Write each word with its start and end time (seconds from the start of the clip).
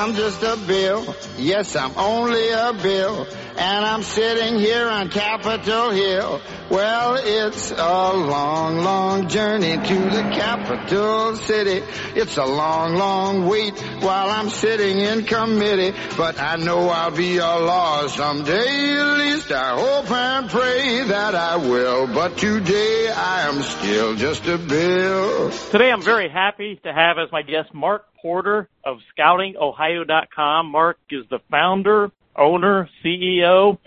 I'm 0.00 0.14
just 0.14 0.42
a 0.42 0.56
bill. 0.66 1.14
Yes, 1.36 1.76
I'm 1.76 1.92
only 1.98 2.48
a 2.48 2.72
bill. 2.72 3.26
And 3.58 3.84
I'm 3.84 4.02
sitting 4.02 4.58
here 4.58 4.88
on 4.88 5.10
Capitol 5.10 5.90
Hill. 5.90 6.40
Well, 6.70 7.18
it's 7.20 7.70
a 7.70 8.12
long, 8.14 8.78
long 8.78 9.28
journey 9.28 9.76
to 9.76 9.94
the 9.94 10.22
capital 10.32 11.36
city. 11.36 11.84
It's 12.14 12.38
a 12.38 12.46
long, 12.46 12.94
long 12.94 13.46
wait 13.46 13.78
while 14.00 14.30
I'm 14.30 14.48
sitting 14.48 15.00
in 15.00 15.26
committee. 15.26 15.94
But 16.16 16.40
I 16.40 16.56
know 16.56 16.88
I'll 16.88 17.14
be 17.14 17.36
a 17.36 17.44
law 17.44 18.06
someday. 18.06 18.96
At 18.96 19.18
least 19.18 19.52
I 19.52 19.78
hope 19.78 20.10
and 20.10 20.48
pray 20.48 21.04
that 21.08 21.34
I 21.34 21.56
will. 21.56 22.06
But 22.06 22.38
today 22.38 23.12
I 23.14 23.48
am 23.48 23.60
still 23.60 24.16
just 24.16 24.46
a 24.46 24.56
bill. 24.56 25.50
Today 25.70 25.90
I'm 25.90 26.02
very 26.02 26.30
happy 26.30 26.80
to 26.84 26.90
have 26.90 27.18
as 27.18 27.30
my 27.30 27.42
guest 27.42 27.74
Mark 27.74 28.06
Porter 28.22 28.68
of 28.84 28.98
ScoutingOhio.com. 29.18 30.66
Mark 30.66 30.98
is 31.10 31.24
the 31.30 31.38
founder, 31.50 32.10
owner, 32.36 32.88
CEO, 33.04 33.78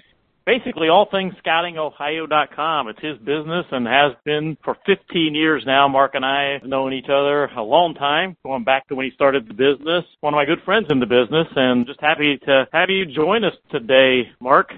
basically 0.45 0.89
all 0.89 1.07
things 1.09 1.33
ScoutingOhio.com. 1.45 2.87
It's 2.89 3.01
his 3.01 3.17
business 3.19 3.65
and 3.71 3.87
has 3.87 4.13
been 4.25 4.57
for 4.63 4.77
15 4.85 5.35
years 5.35 5.63
now. 5.65 5.87
Mark 5.87 6.15
and 6.15 6.25
I 6.25 6.53
have 6.53 6.63
known 6.63 6.93
each 6.93 7.09
other 7.09 7.45
a 7.45 7.63
long 7.63 7.95
time, 7.95 8.35
going 8.43 8.63
back 8.63 8.87
to 8.87 8.95
when 8.95 9.05
he 9.05 9.11
started 9.11 9.47
the 9.47 9.53
business. 9.53 10.03
One 10.21 10.33
of 10.33 10.37
my 10.37 10.45
good 10.45 10.63
friends 10.65 10.87
in 10.89 10.99
the 10.99 11.05
business, 11.05 11.47
and 11.55 11.85
just 11.85 12.01
happy 12.01 12.37
to 12.45 12.67
have 12.73 12.89
you 12.89 13.05
join 13.05 13.43
us 13.43 13.53
today, 13.71 14.31
Mark. 14.39 14.73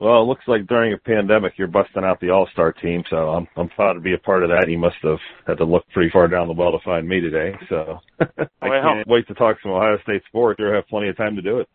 Well, 0.00 0.22
it 0.22 0.24
looks 0.24 0.44
like 0.48 0.66
during 0.66 0.94
a 0.94 0.98
pandemic 0.98 1.52
you're 1.58 1.68
busting 1.68 2.04
out 2.04 2.20
the 2.20 2.30
All 2.30 2.48
Star 2.52 2.72
team, 2.72 3.04
so 3.10 3.16
I'm 3.16 3.46
I'm 3.56 3.68
proud 3.68 3.92
to 3.92 4.00
be 4.00 4.14
a 4.14 4.18
part 4.18 4.42
of 4.42 4.48
that. 4.48 4.70
You 4.70 4.78
must 4.78 4.96
have 5.02 5.18
had 5.46 5.58
to 5.58 5.64
look 5.64 5.84
pretty 5.92 6.10
far 6.10 6.26
down 6.26 6.48
the 6.48 6.54
well 6.54 6.72
to 6.72 6.78
find 6.82 7.06
me 7.06 7.20
today. 7.20 7.54
So 7.68 7.98
I 8.20 8.46
Well, 8.62 8.82
can't 8.82 9.06
wait 9.06 9.28
to 9.28 9.34
talk 9.34 9.58
some 9.62 9.72
Ohio 9.72 9.98
State 10.02 10.22
sports. 10.26 10.58
You'll 10.58 10.72
have 10.74 10.88
plenty 10.88 11.10
of 11.10 11.18
time 11.18 11.36
to 11.36 11.42
do 11.42 11.58
it. 11.58 11.68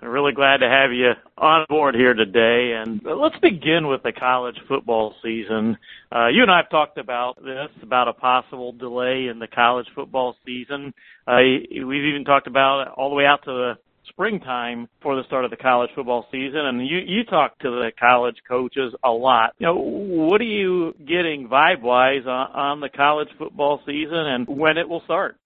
I'm 0.00 0.10
really 0.10 0.32
glad 0.34 0.58
to 0.58 0.68
have 0.68 0.92
you 0.92 1.12
on 1.38 1.64
board 1.68 1.94
here 1.94 2.14
today. 2.14 2.74
And 2.76 3.00
let's 3.04 3.38
begin 3.38 3.88
with 3.88 4.02
the 4.02 4.12
college 4.12 4.56
football 4.68 5.14
season. 5.22 5.78
Uh, 6.14 6.28
you 6.28 6.42
and 6.42 6.50
I 6.50 6.58
have 6.58 6.68
talked 6.68 6.98
about 6.98 7.42
this, 7.42 7.70
about 7.82 8.06
a 8.06 8.12
possible 8.12 8.72
delay 8.72 9.28
in 9.30 9.38
the 9.38 9.46
college 9.46 9.86
football 9.94 10.36
season. 10.44 10.92
Uh, 11.26 11.38
we've 11.70 12.04
even 12.04 12.24
talked 12.24 12.46
about 12.46 12.82
it 12.82 12.88
all 12.96 13.08
the 13.08 13.16
way 13.16 13.24
out 13.24 13.44
to 13.44 13.50
the 13.50 13.74
springtime 14.08 14.88
for 15.02 15.16
the 15.16 15.24
start 15.26 15.44
of 15.44 15.50
the 15.50 15.56
college 15.56 15.90
football 15.94 16.26
season. 16.30 16.60
And 16.60 16.80
you, 16.86 16.98
you 16.98 17.24
talk 17.24 17.58
to 17.60 17.70
the 17.70 17.90
college 17.98 18.36
coaches 18.48 18.94
a 19.04 19.10
lot. 19.10 19.54
You 19.58 19.66
know, 19.66 19.76
what 19.76 20.40
are 20.40 20.44
you 20.44 20.94
getting 20.98 21.48
vibe 21.48 21.82
wise 21.82 22.26
on, 22.26 22.50
on 22.52 22.80
the 22.80 22.88
college 22.88 23.28
football 23.38 23.80
season 23.86 24.18
and 24.18 24.48
when 24.48 24.76
it 24.78 24.88
will 24.88 25.02
start? 25.04 25.36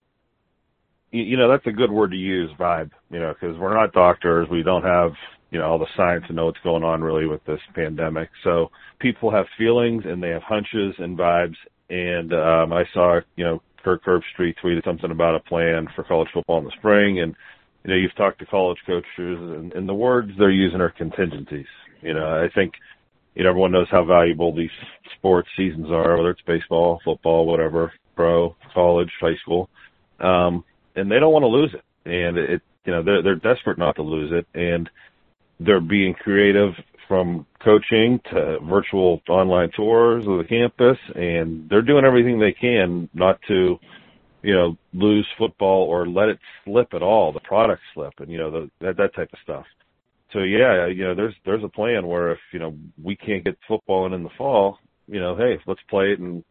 You, 1.11 1.37
know, 1.37 1.49
that's 1.49 1.65
a 1.65 1.71
good 1.71 1.91
word 1.91 2.11
to 2.11 2.17
use, 2.17 2.51
vibe. 2.59 2.91
You 3.09 3.19
know, 3.19 3.33
because 3.33 3.57
we're 3.57 3.73
not 3.73 3.93
doctors. 3.93 4.47
We 4.51 4.61
don't 4.61 4.83
have 4.83 5.11
you 5.51 5.57
know 5.57 5.65
all 5.65 5.79
the 5.79 5.87
science 5.97 6.25
to 6.27 6.33
know 6.33 6.45
what's 6.45 6.59
going 6.63 6.83
on 6.83 7.01
really 7.01 7.25
with 7.25 7.43
this 7.45 7.59
pandemic. 7.73 8.29
So 8.43 8.69
people 8.99 9.31
have 9.31 9.45
feelings 9.57 10.03
and 10.05 10.21
they 10.21 10.29
have 10.29 10.43
hunches 10.43 10.93
and 10.99 11.17
vibes. 11.17 11.55
And 11.89 12.33
um, 12.33 12.71
I 12.71 12.83
saw 12.93 13.19
you 13.35 13.43
know 13.43 13.61
Kirk 13.83 14.03
Herbstreit 14.05 14.55
tweeted 14.63 14.85
something 14.85 15.11
about 15.11 15.35
a 15.35 15.39
plan 15.39 15.87
for 15.95 16.03
college 16.03 16.29
football 16.33 16.59
in 16.59 16.65
the 16.65 16.71
spring 16.77 17.19
and 17.19 17.35
you 17.83 17.91
know, 17.91 17.95
you've 17.95 18.15
talked 18.15 18.39
to 18.39 18.45
college 18.45 18.77
coaches, 18.85 19.03
and, 19.17 19.73
and 19.73 19.87
the 19.87 19.93
words 19.93 20.31
they're 20.37 20.51
using 20.51 20.81
are 20.81 20.89
contingencies. 20.89 21.67
You 22.01 22.13
know, 22.13 22.25
I 22.25 22.49
think 22.53 22.73
you 23.35 23.43
know 23.43 23.49
everyone 23.49 23.71
knows 23.71 23.87
how 23.89 24.03
valuable 24.05 24.55
these 24.55 24.69
sports 25.17 25.49
seasons 25.55 25.87
are, 25.89 26.17
whether 26.17 26.31
it's 26.31 26.41
baseball, 26.41 26.99
football, 27.03 27.45
whatever, 27.45 27.93
pro, 28.15 28.55
college, 28.73 29.11
high 29.21 29.35
school, 29.41 29.69
um, 30.19 30.63
and 30.95 31.09
they 31.09 31.19
don't 31.19 31.33
want 31.33 31.43
to 31.43 31.47
lose 31.47 31.73
it. 31.73 32.09
And 32.09 32.37
it, 32.37 32.61
you 32.85 32.91
know, 32.91 33.03
they're 33.03 33.23
they're 33.23 33.35
desperate 33.35 33.77
not 33.77 33.95
to 33.95 34.01
lose 34.01 34.31
it, 34.33 34.45
and 34.59 34.89
they're 35.59 35.81
being 35.81 36.13
creative 36.13 36.73
from 37.07 37.45
coaching 37.63 38.19
to 38.31 38.59
virtual 38.69 39.21
online 39.27 39.71
tours 39.75 40.25
of 40.27 40.37
the 40.37 40.43
campus, 40.47 40.97
and 41.15 41.67
they're 41.69 41.81
doing 41.81 42.05
everything 42.05 42.39
they 42.39 42.53
can 42.53 43.09
not 43.13 43.39
to 43.47 43.79
you 44.41 44.53
know, 44.53 44.77
lose 44.93 45.27
football 45.37 45.83
or 45.83 46.07
let 46.07 46.29
it 46.29 46.39
slip 46.63 46.93
at 46.93 47.01
all, 47.01 47.31
the 47.31 47.39
product 47.41 47.81
slip, 47.93 48.13
and 48.19 48.31
you 48.31 48.37
know 48.37 48.51
the, 48.51 48.71
that 48.81 48.97
that 48.97 49.15
type 49.15 49.29
of 49.33 49.39
stuff. 49.43 49.65
So 50.33 50.39
yeah, 50.39 50.87
you 50.87 51.03
know, 51.03 51.15
there's 51.15 51.35
there's 51.45 51.63
a 51.63 51.69
plan 51.69 52.07
where 52.07 52.31
if 52.31 52.39
you 52.53 52.59
know 52.59 52.75
we 53.01 53.15
can't 53.15 53.43
get 53.43 53.57
football 53.67 54.05
in 54.05 54.13
in 54.13 54.23
the 54.23 54.29
fall, 54.37 54.77
you 55.07 55.19
know, 55.19 55.35
hey, 55.35 55.59
let's 55.65 55.81
play 55.89 56.11
it 56.11 56.19
in 56.19 56.43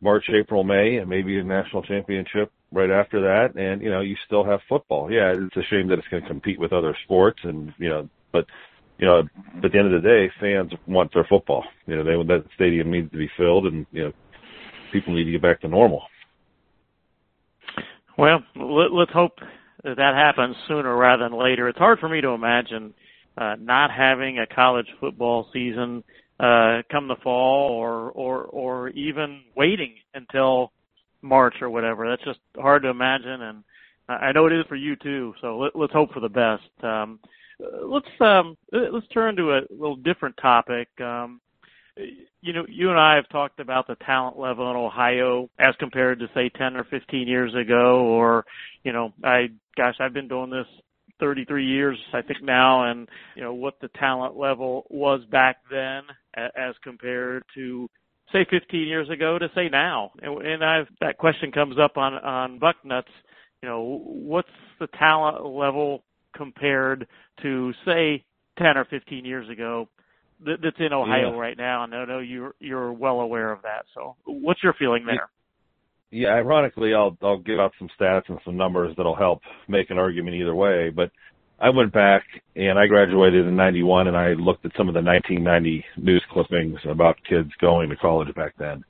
March, 0.00 0.24
April, 0.28 0.62
May, 0.62 0.96
and 0.96 1.08
maybe 1.08 1.38
a 1.38 1.44
national 1.44 1.82
championship 1.82 2.52
right 2.72 2.90
after 2.90 3.20
that, 3.22 3.60
and 3.60 3.82
you 3.82 3.90
know, 3.90 4.00
you 4.00 4.16
still 4.26 4.44
have 4.44 4.60
football. 4.68 5.10
Yeah, 5.10 5.34
it's 5.36 5.56
a 5.56 5.62
shame 5.70 5.88
that 5.88 5.98
it's 5.98 6.08
going 6.08 6.22
to 6.22 6.28
compete 6.28 6.60
with 6.60 6.72
other 6.72 6.96
sports, 7.04 7.40
and 7.42 7.72
you 7.78 7.88
know, 7.88 8.08
but 8.32 8.46
you 8.98 9.06
know, 9.06 9.20
at 9.20 9.72
the 9.72 9.78
end 9.78 9.92
of 9.92 10.02
the 10.02 10.08
day, 10.08 10.30
fans 10.40 10.72
want 10.86 11.12
their 11.12 11.26
football. 11.28 11.64
You 11.86 11.96
know, 11.96 12.04
they 12.04 12.34
that 12.34 12.44
stadium 12.54 12.90
needs 12.90 13.10
to 13.10 13.18
be 13.18 13.30
filled, 13.36 13.66
and 13.66 13.86
you 13.92 14.04
know, 14.04 14.12
people 14.92 15.14
need 15.14 15.24
to 15.24 15.32
get 15.32 15.42
back 15.42 15.60
to 15.62 15.68
normal. 15.68 16.02
Let, 18.76 18.92
let's 18.92 19.12
hope 19.12 19.38
that 19.84 19.96
that 19.96 20.14
happens 20.14 20.54
sooner 20.68 20.94
rather 20.94 21.28
than 21.28 21.38
later. 21.38 21.66
It's 21.68 21.78
hard 21.78 21.98
for 21.98 22.10
me 22.10 22.20
to 22.20 22.28
imagine 22.28 22.92
uh, 23.38 23.56
not 23.58 23.90
having 23.90 24.38
a 24.38 24.46
college 24.46 24.86
football 25.00 25.48
season 25.50 26.04
uh, 26.38 26.82
come 26.92 27.08
the 27.08 27.16
fall, 27.22 27.70
or 27.70 28.10
or 28.10 28.42
or 28.44 28.88
even 28.90 29.40
waiting 29.56 29.94
until 30.12 30.72
March 31.22 31.54
or 31.62 31.70
whatever. 31.70 32.06
That's 32.06 32.24
just 32.24 32.40
hard 32.56 32.82
to 32.82 32.88
imagine, 32.88 33.40
and 33.40 33.64
I 34.08 34.32
know 34.32 34.46
it 34.46 34.52
is 34.52 34.66
for 34.68 34.76
you 34.76 34.94
too. 34.96 35.32
So 35.40 35.56
let, 35.56 35.74
let's 35.74 35.92
hope 35.94 36.12
for 36.12 36.20
the 36.20 36.28
best. 36.28 36.84
Um, 36.84 37.18
let's 37.58 38.06
um, 38.20 38.58
let's 38.72 39.08
turn 39.08 39.36
to 39.36 39.52
a 39.52 39.60
little 39.70 39.96
different 39.96 40.36
topic. 40.36 40.88
Um, 41.00 41.40
you 42.40 42.52
know, 42.52 42.64
you 42.68 42.90
and 42.90 42.98
I 42.98 43.16
have 43.16 43.28
talked 43.28 43.60
about 43.60 43.86
the 43.86 43.96
talent 44.06 44.38
level 44.38 44.70
in 44.70 44.76
Ohio 44.76 45.48
as 45.58 45.74
compared 45.78 46.18
to 46.20 46.28
say 46.34 46.50
10 46.50 46.76
or 46.76 46.84
15 46.84 47.26
years 47.26 47.54
ago, 47.54 48.04
or, 48.04 48.44
you 48.84 48.92
know, 48.92 49.12
I, 49.24 49.48
gosh, 49.76 49.96
I've 50.00 50.12
been 50.12 50.28
doing 50.28 50.50
this 50.50 50.66
33 51.18 51.64
years, 51.66 51.98
I 52.12 52.22
think 52.22 52.42
now, 52.42 52.90
and, 52.90 53.08
you 53.34 53.42
know, 53.42 53.54
what 53.54 53.80
the 53.80 53.88
talent 53.88 54.36
level 54.36 54.86
was 54.90 55.22
back 55.30 55.56
then 55.70 56.02
as 56.36 56.74
compared 56.82 57.42
to, 57.54 57.88
say 58.32 58.44
15 58.50 58.88
years 58.88 59.08
ago 59.08 59.38
to 59.38 59.48
say 59.54 59.68
now. 59.68 60.10
And, 60.20 60.42
and 60.44 60.64
I've, 60.64 60.88
that 61.00 61.16
question 61.16 61.52
comes 61.52 61.76
up 61.78 61.96
on, 61.96 62.14
on 62.14 62.58
Bucknuts, 62.58 63.04
you 63.62 63.68
know, 63.68 64.02
what's 64.04 64.48
the 64.80 64.88
talent 64.98 65.44
level 65.46 66.02
compared 66.34 67.06
to 67.42 67.72
say 67.84 68.24
10 68.58 68.76
or 68.76 68.84
15 68.84 69.24
years 69.24 69.48
ago 69.48 69.88
that's 70.44 70.76
in 70.78 70.92
Ohio 70.92 71.32
yeah. 71.32 71.38
right 71.38 71.56
now, 71.56 71.84
and 71.84 71.94
I 71.94 72.04
know 72.04 72.18
you're 72.18 72.54
you're 72.60 72.92
well 72.92 73.20
aware 73.20 73.52
of 73.52 73.62
that. 73.62 73.86
So, 73.94 74.16
what's 74.24 74.62
your 74.62 74.74
feeling 74.78 75.06
there? 75.06 75.28
Yeah, 76.10 76.28
ironically, 76.28 76.94
I'll 76.94 77.16
I'll 77.22 77.38
give 77.38 77.58
out 77.58 77.72
some 77.78 77.88
stats 77.98 78.28
and 78.28 78.38
some 78.44 78.56
numbers 78.56 78.94
that'll 78.96 79.16
help 79.16 79.40
make 79.68 79.90
an 79.90 79.98
argument 79.98 80.36
either 80.36 80.54
way. 80.54 80.90
But 80.90 81.10
I 81.58 81.70
went 81.70 81.92
back 81.92 82.22
and 82.54 82.78
I 82.78 82.86
graduated 82.86 83.46
in 83.46 83.56
'91, 83.56 84.08
and 84.08 84.16
I 84.16 84.34
looked 84.34 84.64
at 84.64 84.72
some 84.76 84.88
of 84.88 84.94
the 84.94 85.02
1990 85.02 85.84
news 85.96 86.22
clippings 86.30 86.78
about 86.88 87.16
kids 87.28 87.50
going 87.60 87.88
to 87.90 87.96
college 87.96 88.34
back 88.34 88.54
then. 88.58 88.84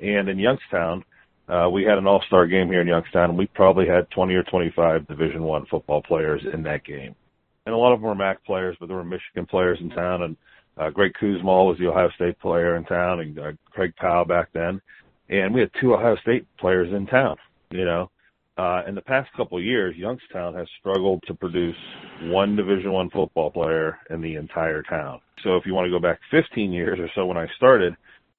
And 0.00 0.28
in 0.28 0.38
Youngstown, 0.38 1.04
uh, 1.48 1.68
we 1.70 1.82
had 1.82 1.98
an 1.98 2.06
all-star 2.06 2.46
game 2.46 2.68
here 2.68 2.82
in 2.82 2.86
Youngstown, 2.86 3.30
and 3.30 3.38
we 3.38 3.46
probably 3.46 3.86
had 3.86 4.10
20 4.10 4.34
or 4.34 4.42
25 4.44 5.08
Division 5.08 5.42
One 5.42 5.66
football 5.66 6.02
players 6.02 6.42
in 6.52 6.62
that 6.64 6.84
game. 6.84 7.14
And 7.66 7.74
a 7.74 7.78
lot 7.78 7.92
of 7.92 8.00
them 8.00 8.08
were 8.08 8.14
MAC 8.14 8.44
players, 8.44 8.76
but 8.78 8.86
there 8.86 8.96
were 8.96 9.04
Michigan 9.04 9.46
players 9.46 9.78
in 9.80 9.90
town, 9.90 10.22
and 10.22 10.36
uh, 10.78 10.90
Greg 10.90 11.12
Kuzmal 11.20 11.66
was 11.66 11.76
the 11.78 11.88
Ohio 11.88 12.10
State 12.14 12.38
player 12.38 12.76
in 12.76 12.84
town, 12.84 13.20
and 13.20 13.38
uh, 13.38 13.52
Craig 13.70 13.94
Powell 13.96 14.24
back 14.24 14.48
then. 14.52 14.80
And 15.28 15.52
we 15.52 15.60
had 15.60 15.70
two 15.80 15.94
Ohio 15.94 16.16
State 16.16 16.46
players 16.58 16.92
in 16.92 17.06
town. 17.06 17.36
You 17.70 17.84
know, 17.84 18.10
uh, 18.56 18.82
in 18.88 18.94
the 18.94 19.02
past 19.02 19.30
couple 19.36 19.58
of 19.58 19.64
years, 19.64 19.94
Youngstown 19.96 20.54
has 20.54 20.66
struggled 20.80 21.22
to 21.26 21.34
produce 21.34 21.76
one 22.22 22.56
Division 22.56 22.92
One 22.92 23.10
football 23.10 23.50
player 23.50 23.98
in 24.10 24.20
the 24.20 24.36
entire 24.36 24.82
town. 24.82 25.20
So 25.44 25.56
if 25.56 25.66
you 25.66 25.74
want 25.74 25.86
to 25.86 25.90
go 25.90 26.00
back 26.00 26.18
15 26.30 26.72
years 26.72 26.98
or 26.98 27.08
so 27.14 27.26
when 27.26 27.36
I 27.36 27.46
started, 27.56 27.94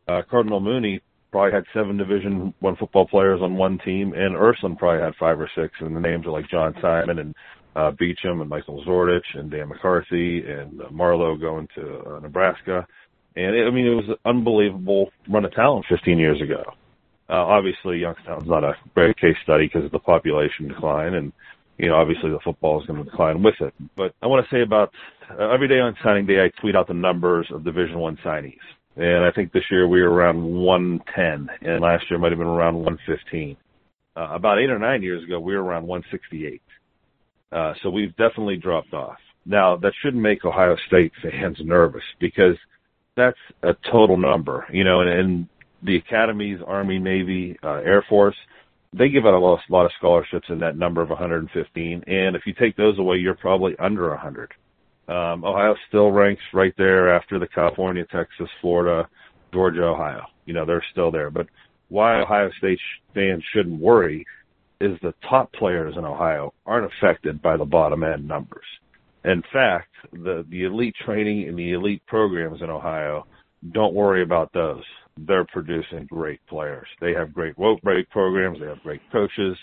uh, 0.07 0.21
Cardinal 0.29 0.59
Mooney 0.59 1.01
probably 1.31 1.53
had 1.53 1.63
seven 1.73 1.95
Division 1.95 2.53
One 2.59 2.75
football 2.75 3.07
players 3.07 3.39
on 3.41 3.55
one 3.55 3.77
team, 3.85 4.13
and 4.13 4.35
Ursuline 4.35 4.75
probably 4.75 5.03
had 5.03 5.15
five 5.19 5.39
or 5.39 5.49
six. 5.55 5.73
And 5.79 5.95
the 5.95 6.01
names 6.01 6.25
are 6.25 6.31
like 6.31 6.49
John 6.49 6.73
Simon 6.81 7.19
and 7.19 7.35
uh, 7.75 7.91
Beecham 7.91 8.41
and 8.41 8.49
Michael 8.49 8.83
Zordich 8.85 9.21
and 9.35 9.51
Dan 9.51 9.69
McCarthy 9.69 10.43
and 10.45 10.81
uh, 10.81 10.89
Marlowe 10.91 11.35
going 11.35 11.67
to 11.75 11.99
uh, 11.99 12.19
Nebraska. 12.19 12.85
And 13.35 13.55
it, 13.55 13.67
I 13.67 13.71
mean, 13.71 13.85
it 13.85 13.95
was 13.95 14.09
an 14.09 14.15
unbelievable 14.25 15.11
run 15.29 15.45
of 15.45 15.53
talent 15.53 15.85
15 15.89 16.17
years 16.17 16.41
ago. 16.41 16.63
Uh, 17.29 17.45
obviously, 17.45 17.99
Youngstown's 17.99 18.47
not 18.47 18.63
a 18.63 18.73
great 18.95 19.15
case 19.17 19.35
study 19.43 19.67
because 19.67 19.85
of 19.85 19.91
the 19.91 19.99
population 19.99 20.67
decline, 20.67 21.13
and 21.13 21.31
you 21.77 21.87
know, 21.87 21.95
obviously 21.95 22.31
the 22.31 22.39
football 22.43 22.81
is 22.81 22.87
going 22.87 23.03
to 23.03 23.09
decline 23.09 23.43
with 23.43 23.53
it. 23.61 23.73
But 23.95 24.13
I 24.21 24.27
want 24.27 24.45
to 24.45 24.55
say 24.55 24.63
about 24.63 24.91
uh, 25.29 25.49
every 25.49 25.67
day 25.67 25.79
on 25.79 25.95
signing 26.03 26.25
day, 26.25 26.43
I 26.43 26.49
tweet 26.59 26.75
out 26.75 26.87
the 26.87 26.95
numbers 26.95 27.47
of 27.53 27.63
Division 27.63 27.99
One 27.99 28.17
signees, 28.25 28.57
and 28.95 29.23
I 29.23 29.31
think 29.31 29.51
this 29.51 29.63
year 29.69 29.87
we 29.87 30.01
were 30.01 30.09
around 30.09 30.43
110, 30.43 31.49
and 31.61 31.81
last 31.81 32.05
year 32.09 32.19
might 32.19 32.31
have 32.31 32.39
been 32.39 32.47
around 32.47 32.75
115. 32.75 33.55
Uh, 34.15 34.27
about 34.33 34.59
eight 34.59 34.71
or 34.71 34.79
nine 34.79 35.03
years 35.03 35.23
ago, 35.23 35.39
we 35.39 35.55
were 35.55 35.63
around 35.63 35.85
168. 35.85 36.61
Uh, 37.51 37.73
so 37.81 37.89
we've 37.89 38.15
definitely 38.15 38.57
dropped 38.57 38.93
off. 38.93 39.17
Now 39.45 39.75
that 39.77 39.93
shouldn't 40.01 40.21
make 40.21 40.45
Ohio 40.45 40.75
State 40.87 41.11
fans 41.21 41.57
nervous 41.63 42.03
because 42.19 42.55
that's 43.15 43.37
a 43.63 43.73
total 43.91 44.17
number, 44.17 44.65
you 44.71 44.83
know, 44.83 45.01
and, 45.01 45.09
and 45.09 45.47
the 45.83 45.97
academies, 45.97 46.59
Army, 46.65 46.99
Navy, 46.99 47.57
uh, 47.63 47.81
Air 47.83 48.05
Force, 48.07 48.35
they 48.93 49.09
give 49.09 49.25
out 49.25 49.33
a 49.33 49.39
lot, 49.39 49.59
a 49.69 49.73
lot 49.73 49.85
of 49.85 49.91
scholarships 49.97 50.47
in 50.49 50.59
that 50.59 50.77
number 50.77 51.01
of 51.01 51.09
115. 51.09 52.03
And 52.07 52.35
if 52.35 52.43
you 52.45 52.53
take 52.53 52.75
those 52.75 52.97
away, 52.97 53.17
you're 53.17 53.35
probably 53.35 53.75
under 53.77 54.09
100. 54.09 54.51
Um, 55.07 55.43
Ohio 55.43 55.75
still 55.87 56.11
ranks 56.11 56.41
right 56.53 56.73
there 56.77 57.13
after 57.15 57.39
the 57.39 57.47
California, 57.47 58.05
Texas, 58.11 58.49
Florida, 58.61 59.07
Georgia, 59.53 59.83
Ohio. 59.83 60.21
You 60.45 60.53
know, 60.53 60.65
they're 60.65 60.83
still 60.91 61.11
there. 61.11 61.29
But 61.29 61.47
why 61.89 62.21
Ohio 62.21 62.49
State 62.57 62.79
fans 63.13 63.43
shouldn't 63.53 63.79
worry 63.79 64.25
is 64.81 64.97
the 65.01 65.13
top 65.29 65.51
players 65.53 65.95
in 65.97 66.05
Ohio 66.05 66.53
aren't 66.65 66.91
affected 66.91 67.41
by 67.41 67.57
the 67.57 67.65
bottom 67.65 68.03
end 68.03 68.27
numbers. 68.27 68.65
In 69.25 69.43
fact, 69.51 69.89
the, 70.13 70.45
the 70.49 70.63
elite 70.63 70.95
training 71.05 71.47
and 71.49 71.57
the 71.57 71.73
elite 71.73 72.01
programs 72.07 72.61
in 72.61 72.69
Ohio, 72.69 73.25
don't 73.73 73.93
worry 73.93 74.23
about 74.23 74.53
those 74.53 74.83
they're 75.27 75.45
producing 75.45 76.05
great 76.09 76.39
players. 76.47 76.87
They 77.01 77.13
have 77.13 77.33
great 77.33 77.57
rope 77.57 77.81
break 77.81 78.09
programs. 78.09 78.59
They 78.59 78.67
have 78.67 78.81
great 78.83 79.01
coaches. 79.11 79.57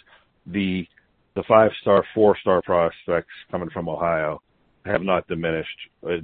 The 0.46 0.86
the 1.34 1.42
five 1.46 1.70
star, 1.82 2.04
four 2.14 2.36
star 2.40 2.62
prospects 2.62 3.32
coming 3.50 3.70
from 3.70 3.88
Ohio 3.88 4.40
have 4.84 5.02
not 5.02 5.26
diminished 5.28 5.68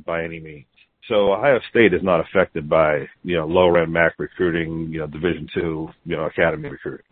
by 0.07 0.25
any 0.25 0.41
means. 0.41 0.67
So 1.09 1.33
Ohio 1.33 1.59
State 1.71 1.93
is 1.93 2.03
not 2.03 2.21
affected 2.21 2.69
by 2.69 3.07
you 3.25 3.37
know 3.37 3.47
low 3.47 3.75
end 3.77 3.93
MAC 3.93 4.15
recruiting, 4.19 4.89
you 4.91 5.01
know 5.01 5.07
Division 5.07 5.49
two, 5.55 5.89
you 6.05 6.17
know 6.17 6.25
academy 6.25 6.69
recruiting. 6.69 7.07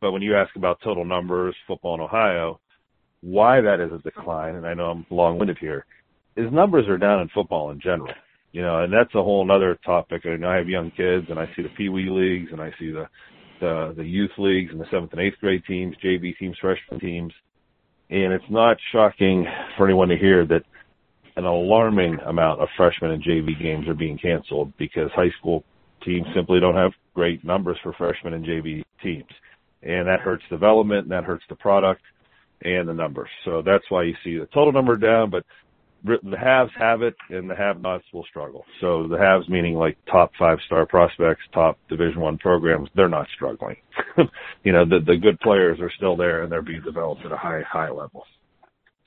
But 0.00 0.12
when 0.12 0.22
you 0.22 0.36
ask 0.36 0.54
about 0.56 0.80
total 0.82 1.04
numbers, 1.04 1.54
football 1.66 1.94
in 1.94 2.00
Ohio, 2.00 2.60
why 3.22 3.60
that 3.60 3.80
is 3.80 3.92
a 3.92 3.98
decline, 3.98 4.56
and 4.56 4.66
I 4.66 4.74
know 4.74 4.90
I'm 4.90 5.06
long 5.10 5.38
winded 5.38 5.58
here, 5.58 5.86
is 6.36 6.52
numbers 6.52 6.86
are 6.88 6.98
down 6.98 7.20
in 7.20 7.28
football 7.28 7.70
in 7.70 7.80
general. 7.80 8.12
You 8.52 8.62
know, 8.62 8.84
and 8.84 8.92
that's 8.92 9.14
a 9.14 9.22
whole 9.22 9.50
other 9.50 9.78
topic. 9.84 10.22
I 10.24 10.36
know 10.36 10.48
I 10.48 10.56
have 10.56 10.68
young 10.68 10.90
kids, 10.90 11.26
and 11.28 11.38
I 11.38 11.46
see 11.54 11.62
the 11.62 11.68
Pee 11.70 11.88
Wee 11.88 12.08
leagues, 12.08 12.52
and 12.52 12.60
I 12.60 12.70
see 12.78 12.90
the 12.90 13.08
the 13.60 13.94
the 13.96 14.04
youth 14.04 14.30
leagues 14.38 14.70
and 14.70 14.80
the 14.80 14.86
seventh 14.90 15.12
and 15.12 15.20
eighth 15.20 15.38
grade 15.40 15.62
teams, 15.66 15.96
JV 16.04 16.36
teams, 16.38 16.56
freshman 16.60 17.00
teams, 17.00 17.32
and 18.10 18.32
it's 18.32 18.44
not 18.50 18.76
shocking 18.92 19.46
for 19.76 19.86
anyone 19.86 20.08
to 20.08 20.16
hear 20.16 20.46
that 20.46 20.62
an 21.36 21.44
alarming 21.44 22.18
amount 22.26 22.60
of 22.60 22.68
freshman 22.76 23.10
and 23.10 23.22
JV 23.22 23.60
games 23.60 23.88
are 23.88 23.94
being 23.94 24.18
canceled 24.18 24.72
because 24.78 25.10
high 25.12 25.30
school 25.38 25.64
teams 26.02 26.26
simply 26.34 26.60
don't 26.60 26.74
have 26.74 26.92
great 27.14 27.44
numbers 27.44 27.76
for 27.82 27.92
freshmen 27.94 28.34
and 28.34 28.44
JV 28.44 28.84
teams, 29.02 29.24
and 29.86 30.08
that 30.08 30.20
hurts 30.20 30.44
development, 30.50 31.02
and 31.02 31.12
that 31.12 31.24
hurts 31.24 31.44
the 31.48 31.56
product 31.56 32.02
and 32.62 32.88
the 32.88 32.94
numbers. 32.94 33.28
So 33.44 33.62
that's 33.62 33.84
why 33.88 34.04
you 34.04 34.14
see 34.24 34.38
the 34.38 34.46
total 34.46 34.72
number 34.72 34.96
down, 34.96 35.30
but 35.30 35.44
the 36.04 36.38
haves 36.38 36.70
have 36.78 37.02
it 37.02 37.14
and 37.30 37.50
the 37.50 37.56
have-nots 37.56 38.04
will 38.12 38.24
struggle. 38.24 38.64
So 38.80 39.08
the 39.08 39.18
haves 39.18 39.48
meaning 39.48 39.74
like 39.74 39.98
top 40.10 40.32
five-star 40.38 40.86
prospects, 40.86 41.42
top 41.52 41.78
Division 41.88 42.20
One 42.20 42.38
programs, 42.38 42.88
they're 42.94 43.08
not 43.08 43.26
struggling. 43.34 43.76
you 44.64 44.72
know, 44.72 44.84
the 44.84 45.00
the 45.04 45.16
good 45.16 45.40
players 45.40 45.80
are 45.80 45.90
still 45.96 46.16
there 46.16 46.42
and 46.42 46.52
they're 46.52 46.62
being 46.62 46.82
developed 46.82 47.24
at 47.24 47.32
a 47.32 47.36
high 47.36 47.62
high 47.62 47.90
level. 47.90 48.24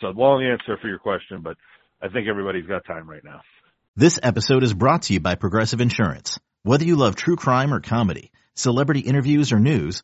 So 0.01 0.07
long 0.07 0.43
answer 0.43 0.77
for 0.81 0.87
your 0.87 0.99
question, 0.99 1.41
but 1.41 1.57
I 2.01 2.09
think 2.09 2.27
everybody's 2.27 2.65
got 2.65 2.85
time 2.85 3.09
right 3.09 3.23
now. 3.23 3.41
This 3.95 4.19
episode 4.21 4.63
is 4.63 4.73
brought 4.73 5.03
to 5.03 5.13
you 5.13 5.19
by 5.19 5.35
Progressive 5.35 5.81
Insurance. 5.81 6.39
Whether 6.63 6.85
you 6.85 6.95
love 6.95 7.15
true 7.15 7.35
crime 7.35 7.73
or 7.73 7.79
comedy, 7.79 8.31
celebrity 8.53 9.01
interviews 9.01 9.51
or 9.51 9.59
news, 9.59 10.03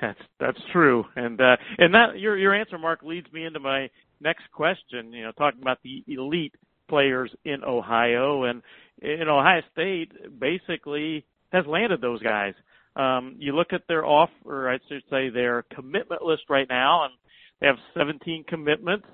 That's 0.00 0.20
that's 0.38 0.58
true, 0.72 1.04
and 1.16 1.40
uh, 1.40 1.56
and 1.78 1.94
that 1.94 2.18
your 2.18 2.36
your 2.36 2.54
answer, 2.54 2.78
Mark, 2.78 3.02
leads 3.02 3.30
me 3.32 3.44
into 3.44 3.60
my 3.60 3.88
next 4.20 4.44
question. 4.52 5.12
You 5.12 5.24
know, 5.24 5.32
talking 5.32 5.62
about 5.62 5.78
the 5.82 6.04
elite 6.06 6.54
players 6.88 7.30
in 7.44 7.64
Ohio, 7.64 8.44
and 8.44 8.62
in 9.00 9.28
Ohio 9.28 9.62
State 9.72 10.12
basically 10.38 11.24
has 11.52 11.64
landed 11.66 12.00
those 12.00 12.22
guys. 12.22 12.54
Um, 12.96 13.36
you 13.38 13.54
look 13.54 13.72
at 13.72 13.82
their 13.88 14.04
off, 14.04 14.30
or 14.44 14.70
I 14.70 14.78
should 14.88 15.02
say 15.10 15.30
their 15.30 15.64
commitment 15.74 16.22
list 16.22 16.42
right 16.48 16.68
now, 16.68 17.04
and 17.04 17.14
they 17.60 17.66
have 17.66 17.76
17 17.96 18.44
commitments. 18.48 19.06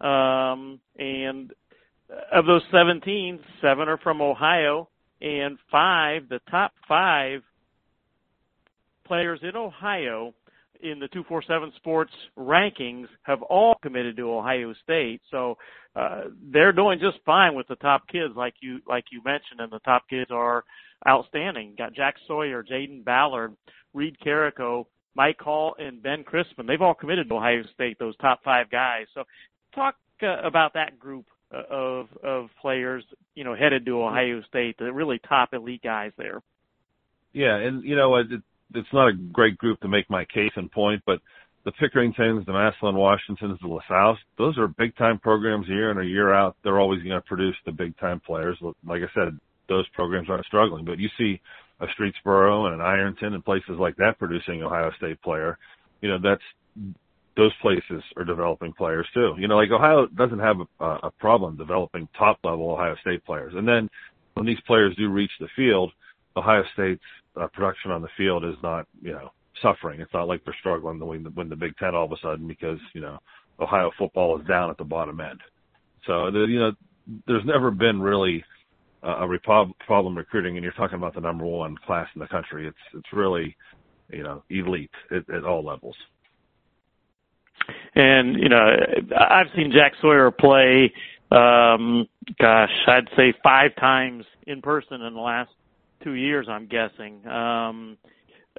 Um, 0.00 0.80
and 0.98 1.52
of 2.32 2.46
those 2.46 2.62
17, 2.70 3.40
seven 3.60 3.88
are 3.88 3.98
from 3.98 4.20
Ohio, 4.20 4.88
and 5.20 5.58
five, 5.70 6.28
the 6.28 6.40
top 6.50 6.72
five 6.88 7.42
players 9.06 9.40
in 9.42 9.56
Ohio 9.56 10.34
in 10.82 10.98
the 10.98 11.08
247 11.08 11.72
Sports 11.76 12.12
rankings 12.38 13.06
have 13.22 13.42
all 13.42 13.74
committed 13.82 14.16
to 14.16 14.30
Ohio 14.30 14.74
State. 14.82 15.20
So 15.30 15.56
uh, 15.94 16.24
they're 16.52 16.72
doing 16.72 16.98
just 16.98 17.18
fine 17.24 17.54
with 17.54 17.68
the 17.68 17.76
top 17.76 18.06
kids, 18.08 18.34
like 18.36 18.54
you 18.60 18.80
like 18.86 19.04
you 19.10 19.22
mentioned, 19.24 19.60
and 19.60 19.72
the 19.72 19.78
top 19.80 20.08
kids 20.08 20.30
are 20.30 20.64
outstanding. 21.08 21.74
Got 21.78 21.94
Jack 21.94 22.16
Sawyer, 22.26 22.62
Jayden 22.62 23.04
Ballard, 23.04 23.56
Reid 23.94 24.18
Carrico, 24.20 24.86
Mike 25.14 25.40
Hall, 25.40 25.74
and 25.78 26.02
Ben 26.02 26.24
Christman. 26.24 26.66
They've 26.66 26.82
all 26.82 26.94
committed 26.94 27.28
to 27.28 27.36
Ohio 27.36 27.62
State. 27.74 27.98
Those 27.98 28.16
top 28.18 28.40
five 28.44 28.70
guys. 28.70 29.06
So 29.14 29.24
talk 29.74 29.96
uh, 30.22 30.40
about 30.42 30.74
that 30.74 30.98
group 30.98 31.26
uh, 31.54 31.62
of 31.70 32.08
of 32.22 32.48
players, 32.60 33.04
you 33.34 33.44
know, 33.44 33.54
headed 33.54 33.86
to 33.86 34.02
Ohio 34.02 34.42
State. 34.48 34.76
The 34.78 34.92
really 34.92 35.20
top 35.26 35.54
elite 35.54 35.82
guys 35.82 36.12
there. 36.18 36.42
Yeah, 37.32 37.56
and 37.56 37.84
you 37.84 37.96
know, 37.96 38.16
it, 38.16 38.26
it's 38.74 38.92
not 38.92 39.08
a 39.08 39.12
great 39.12 39.58
group 39.58 39.80
to 39.80 39.88
make 39.88 40.08
my 40.10 40.24
case 40.24 40.52
and 40.56 40.70
point, 40.70 41.02
but 41.06 41.20
the 41.64 41.72
Pickeringtons, 41.72 42.46
the 42.46 42.52
Massillon 42.52 42.94
Washingtons, 42.94 43.58
the 43.60 43.66
LaSalle's, 43.66 44.18
those 44.38 44.56
are 44.56 44.68
big 44.68 44.96
time 44.96 45.18
programs 45.18 45.66
year 45.66 45.90
in 45.90 45.98
or 45.98 46.02
year 46.02 46.32
out. 46.32 46.56
They're 46.62 46.78
always 46.78 47.02
going 47.02 47.16
to 47.16 47.20
produce 47.20 47.56
the 47.64 47.72
big 47.72 47.96
time 47.98 48.20
players. 48.20 48.56
Like 48.86 49.02
I 49.02 49.12
said, 49.14 49.38
those 49.68 49.86
programs 49.88 50.30
aren't 50.30 50.46
struggling, 50.46 50.84
but 50.84 50.98
you 50.98 51.08
see 51.18 51.40
a 51.80 51.86
Streetsboro 51.86 52.66
and 52.66 52.74
an 52.74 52.80
Ironton 52.80 53.34
and 53.34 53.44
places 53.44 53.76
like 53.78 53.96
that 53.96 54.18
producing 54.18 54.62
Ohio 54.62 54.92
State 54.96 55.20
player. 55.22 55.58
You 56.00 56.10
know, 56.10 56.18
that's 56.22 56.94
those 57.36 57.52
places 57.60 58.02
are 58.16 58.24
developing 58.24 58.72
players 58.72 59.06
too. 59.12 59.34
You 59.38 59.48
know, 59.48 59.56
like 59.56 59.70
Ohio 59.70 60.06
doesn't 60.06 60.38
have 60.38 60.56
a, 60.80 60.84
a 60.84 61.10
problem 61.18 61.56
developing 61.56 62.08
top 62.16 62.38
level 62.44 62.70
Ohio 62.70 62.94
State 63.00 63.24
players. 63.24 63.52
And 63.54 63.66
then 63.68 63.90
when 64.34 64.46
these 64.46 64.60
players 64.66 64.94
do 64.96 65.10
reach 65.10 65.32
the 65.40 65.48
field, 65.54 65.92
Ohio 66.36 66.62
State's 66.74 67.02
uh, 67.40 67.46
production 67.48 67.90
on 67.90 68.02
the 68.02 68.08
field 68.16 68.44
is 68.44 68.56
not, 68.62 68.86
you 69.02 69.12
know, 69.12 69.30
suffering. 69.62 70.00
It's 70.00 70.12
not 70.12 70.28
like 70.28 70.44
they're 70.44 70.56
struggling 70.60 70.98
to 70.98 71.06
win 71.06 71.22
the, 71.22 71.30
win 71.30 71.48
the 71.48 71.56
Big 71.56 71.76
Ten 71.76 71.94
all 71.94 72.04
of 72.04 72.12
a 72.12 72.16
sudden 72.22 72.46
because, 72.46 72.78
you 72.94 73.00
know, 73.00 73.18
Ohio 73.58 73.90
football 73.98 74.38
is 74.38 74.46
down 74.46 74.70
at 74.70 74.78
the 74.78 74.84
bottom 74.84 75.20
end. 75.20 75.40
So, 76.06 76.30
the, 76.30 76.46
you 76.48 76.58
know, 76.58 76.72
there's 77.26 77.44
never 77.44 77.70
been 77.70 78.00
really 78.00 78.44
uh, 79.02 79.26
a 79.26 79.66
problem 79.86 80.16
recruiting, 80.16 80.56
and 80.56 80.64
you're 80.64 80.72
talking 80.72 80.96
about 80.96 81.14
the 81.14 81.20
number 81.20 81.44
one 81.44 81.76
class 81.86 82.08
in 82.14 82.20
the 82.20 82.26
country. 82.26 82.66
It's 82.66 82.76
it's 82.94 83.12
really, 83.12 83.56
you 84.10 84.22
know, 84.22 84.42
elite 84.50 84.90
at, 85.10 85.28
at 85.32 85.44
all 85.44 85.64
levels. 85.64 85.96
And 87.94 88.36
you 88.38 88.48
know, 88.48 88.76
I've 89.16 89.46
seen 89.54 89.72
Jack 89.72 89.92
Sawyer 90.00 90.30
play. 90.30 90.92
Um, 91.30 92.06
gosh, 92.40 92.70
I'd 92.86 93.08
say 93.16 93.34
five 93.42 93.74
times 93.76 94.24
in 94.46 94.62
person 94.62 95.02
in 95.02 95.14
the 95.14 95.20
last 95.20 95.50
two 96.02 96.14
years, 96.14 96.46
I'm 96.48 96.66
guessing. 96.66 97.26
Um, 97.26 97.98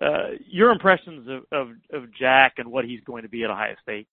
uh, 0.02 0.38
your 0.48 0.72
impressions 0.72 1.28
of, 1.28 1.44
of, 1.52 1.76
of 1.92 2.10
Jack 2.20 2.56
and 2.58 2.72
what 2.72 2.86
he's 2.86 3.00
going 3.06 3.24
to 3.24 3.30
be 3.30 3.44
at 3.44 3.50
Ohio 3.50 3.76
State? 3.82 4.08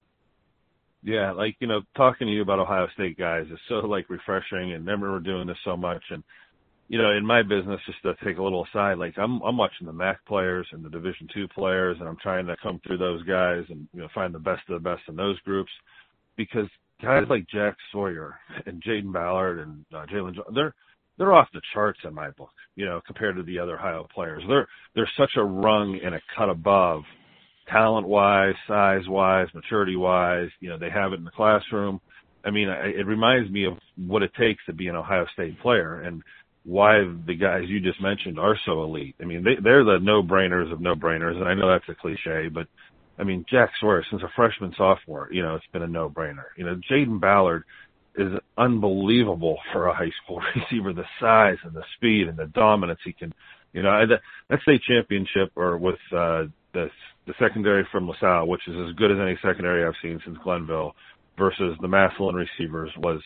Yeah, 1.02 1.32
like 1.32 1.56
you 1.60 1.66
know, 1.66 1.82
talking 1.96 2.26
to 2.26 2.32
you 2.32 2.40
about 2.40 2.58
Ohio 2.58 2.86
State 2.94 3.18
guys 3.18 3.44
is 3.52 3.58
so 3.68 3.74
like 3.86 4.08
refreshing, 4.08 4.72
and 4.72 4.86
remember 4.86 5.12
we're 5.12 5.20
doing 5.20 5.46
this 5.46 5.58
so 5.62 5.76
much, 5.76 6.02
and 6.08 6.22
you 6.88 6.96
know, 6.96 7.10
in 7.10 7.26
my 7.26 7.42
business, 7.42 7.80
just 7.84 8.00
to 8.02 8.14
take 8.24 8.38
a 8.38 8.42
little 8.42 8.64
aside, 8.64 8.96
like 8.96 9.12
I'm 9.18 9.42
I'm 9.42 9.58
watching 9.58 9.86
the 9.86 9.92
MAC 9.92 10.24
players 10.24 10.66
and 10.72 10.82
the 10.82 10.88
Division 10.88 11.28
two 11.34 11.46
players, 11.48 11.98
and 12.00 12.08
I'm 12.08 12.16
trying 12.22 12.46
to 12.46 12.56
come 12.62 12.80
through 12.86 12.96
those 12.96 13.22
guys 13.24 13.64
and 13.68 13.86
you 13.92 14.00
know 14.00 14.08
find 14.14 14.34
the 14.34 14.38
best 14.38 14.62
of 14.70 14.82
the 14.82 14.88
best 14.88 15.02
in 15.06 15.16
those 15.16 15.38
groups, 15.40 15.70
because 16.38 16.68
guys 17.02 17.24
like 17.28 17.46
Jack 17.52 17.76
Sawyer 17.92 18.36
and 18.64 18.82
Jayden 18.82 19.12
Ballard 19.12 19.58
and 19.58 19.84
uh, 19.94 20.06
Jalen, 20.06 20.36
they're 20.54 20.74
they're 21.18 21.32
off 21.32 21.48
the 21.52 21.60
charts 21.72 22.00
in 22.04 22.14
my 22.14 22.30
book. 22.30 22.50
You 22.76 22.86
know, 22.86 23.00
compared 23.06 23.36
to 23.36 23.42
the 23.42 23.58
other 23.58 23.78
Ohio 23.78 24.06
players, 24.12 24.42
they're 24.48 24.66
they're 24.94 25.10
such 25.16 25.30
a 25.36 25.44
rung 25.44 26.00
and 26.04 26.14
a 26.14 26.20
cut 26.36 26.48
above, 26.48 27.02
talent 27.70 28.06
wise, 28.06 28.54
size 28.66 29.06
wise, 29.08 29.48
maturity 29.54 29.96
wise. 29.96 30.48
You 30.60 30.70
know, 30.70 30.78
they 30.78 30.90
have 30.90 31.12
it 31.12 31.18
in 31.18 31.24
the 31.24 31.30
classroom. 31.30 32.00
I 32.44 32.50
mean, 32.50 32.68
it 32.68 33.06
reminds 33.06 33.50
me 33.50 33.64
of 33.64 33.74
what 33.96 34.22
it 34.22 34.32
takes 34.38 34.64
to 34.66 34.74
be 34.74 34.88
an 34.88 34.96
Ohio 34.96 35.24
State 35.32 35.58
player 35.60 36.02
and 36.02 36.22
why 36.64 36.98
the 37.26 37.34
guys 37.34 37.62
you 37.68 37.80
just 37.80 38.02
mentioned 38.02 38.38
are 38.38 38.58
so 38.66 38.82
elite. 38.82 39.14
I 39.20 39.24
mean, 39.24 39.44
they, 39.44 39.54
they're 39.62 39.84
the 39.84 39.98
no-brainers 40.00 40.72
of 40.72 40.80
no-brainers, 40.80 41.36
and 41.36 41.48
I 41.48 41.54
know 41.54 41.70
that's 41.70 41.88
a 41.88 41.94
cliche, 41.94 42.48
but 42.52 42.66
I 43.18 43.22
mean, 43.22 43.44
Jack 43.48 43.70
Sawyer, 43.80 44.04
since 44.10 44.22
a 44.22 44.32
freshman 44.34 44.74
sophomore, 44.76 45.28
you 45.30 45.42
know, 45.42 45.54
it's 45.54 45.66
been 45.72 45.82
a 45.82 45.86
no-brainer. 45.86 46.46
You 46.56 46.64
know, 46.66 46.80
Jayden 46.90 47.20
Ballard 47.20 47.64
is 48.16 48.32
unbelievable 48.56 49.58
for 49.72 49.88
a 49.88 49.94
high 49.94 50.12
school 50.22 50.40
receiver. 50.56 50.92
The 50.92 51.04
size 51.20 51.58
and 51.64 51.74
the 51.74 51.84
speed 51.96 52.28
and 52.28 52.36
the 52.36 52.46
dominance 52.46 53.00
he 53.04 53.12
can, 53.12 53.32
you 53.72 53.82
know, 53.82 54.06
that, 54.06 54.20
that 54.48 54.60
state 54.62 54.82
championship 54.86 55.52
or 55.56 55.78
with 55.78 55.98
uh, 56.12 56.44
the 56.72 56.88
the 57.26 57.34
secondary 57.38 57.86
from 57.90 58.06
LaSalle, 58.06 58.46
which 58.46 58.60
is 58.68 58.74
as 58.86 58.94
good 58.96 59.10
as 59.10 59.18
any 59.18 59.38
secondary 59.42 59.86
I've 59.86 59.94
seen 60.02 60.20
since 60.24 60.36
Glenville, 60.44 60.94
versus 61.38 61.76
the 61.80 61.88
Massillon 61.88 62.34
receivers 62.34 62.90
was 62.98 63.20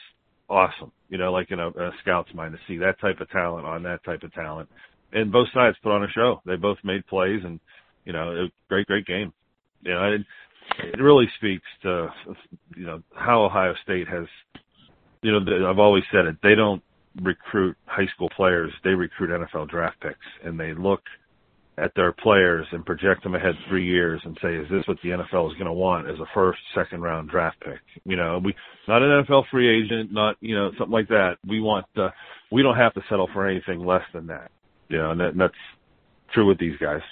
awesome. 0.49 0.93
You 1.09 1.19
know, 1.19 1.33
like 1.33 1.51
in 1.51 1.59
a, 1.59 1.69
a 1.69 1.91
scout's 2.03 2.33
mind 2.35 2.53
to 2.53 2.59
see 2.67 2.79
that 2.79 3.01
type 3.01 3.21
of 3.21 3.31
talent 3.31 3.67
on 3.67 3.83
that 3.85 4.05
type 4.05 4.23
of 4.23 4.33
talent, 4.33 4.69
and 5.13 5.33
both 5.33 5.49
sides 5.53 5.77
put 5.83 5.93
on 5.93 6.05
a 6.05 6.11
show. 6.11 6.41
They 6.47 6.57
both 6.57 6.79
made 6.85 7.07
plays, 7.07 7.41
and 7.45 7.61
you 8.05 8.13
know, 8.13 8.31
it 8.33 8.41
was 8.43 8.51
a 8.51 8.69
great, 8.69 8.87
great 8.87 9.07
game. 9.07 9.33
You 9.83 9.95
know, 9.95 10.13
it, 10.13 10.21
it 10.95 11.01
really 11.01 11.27
speaks 11.37 11.67
to 11.83 12.09
you 12.77 12.87
know 12.87 13.03
how 13.15 13.45
Ohio 13.45 13.75
State 13.83 14.09
has. 14.09 14.27
You 15.23 15.33
know, 15.33 15.71
I've 15.71 15.79
always 15.79 16.05
said 16.13 16.27
it. 16.27 16.37
They 16.43 16.55
don't 16.55 16.83
recruit 17.23 17.77
high 17.87 18.07
school 18.15 18.31
players; 18.37 18.73
they 18.85 18.91
recruit 18.91 19.31
NFL 19.31 19.69
draft 19.69 20.01
picks, 20.01 20.19
and 20.45 20.59
they 20.59 20.75
look 20.75 21.01
at 21.79 21.93
their 21.95 22.13
players 22.13 22.67
and 22.73 22.85
project 22.85 23.23
them 23.23 23.35
ahead 23.35 23.55
three 23.69 23.87
years 23.87 24.21
and 24.25 24.37
say, 24.43 24.55
is 24.57 24.69
this 24.69 24.87
what 24.87 24.97
the 25.03 25.11
NFL 25.11 25.51
is 25.51 25.55
going 25.55 25.67
to 25.67 25.73
want 25.73 26.09
as 26.09 26.19
a 26.19 26.27
first, 26.35 26.59
second 26.75 27.03
round 27.03 27.31
draft 27.31 27.59
pick? 27.61 27.79
You 28.05 28.17
know, 28.17 28.41
we 28.43 28.55
not 28.87 29.03
an 29.03 29.25
NFL 29.25 29.45
free 29.51 29.69
agent, 29.69 30.13
not 30.13 30.37
you 30.41 30.55
know 30.55 30.71
something 30.79 30.93
like 30.93 31.09
that. 31.09 31.37
We 31.47 31.61
want 31.61 31.87
uh, 31.97 32.11
we 32.51 32.63
don't 32.63 32.77
have 32.77 32.95
to 32.95 33.03
settle 33.09 33.29
for 33.33 33.47
anything 33.47 33.85
less 33.85 34.03
than 34.13 34.27
that. 34.27 34.51
You 34.89 34.99
know, 34.99 35.11
and, 35.11 35.21
that, 35.21 35.29
and 35.31 35.41
that's 35.41 35.55
true 36.33 36.47
with 36.47 36.59
these 36.59 36.77
guys. 36.79 37.03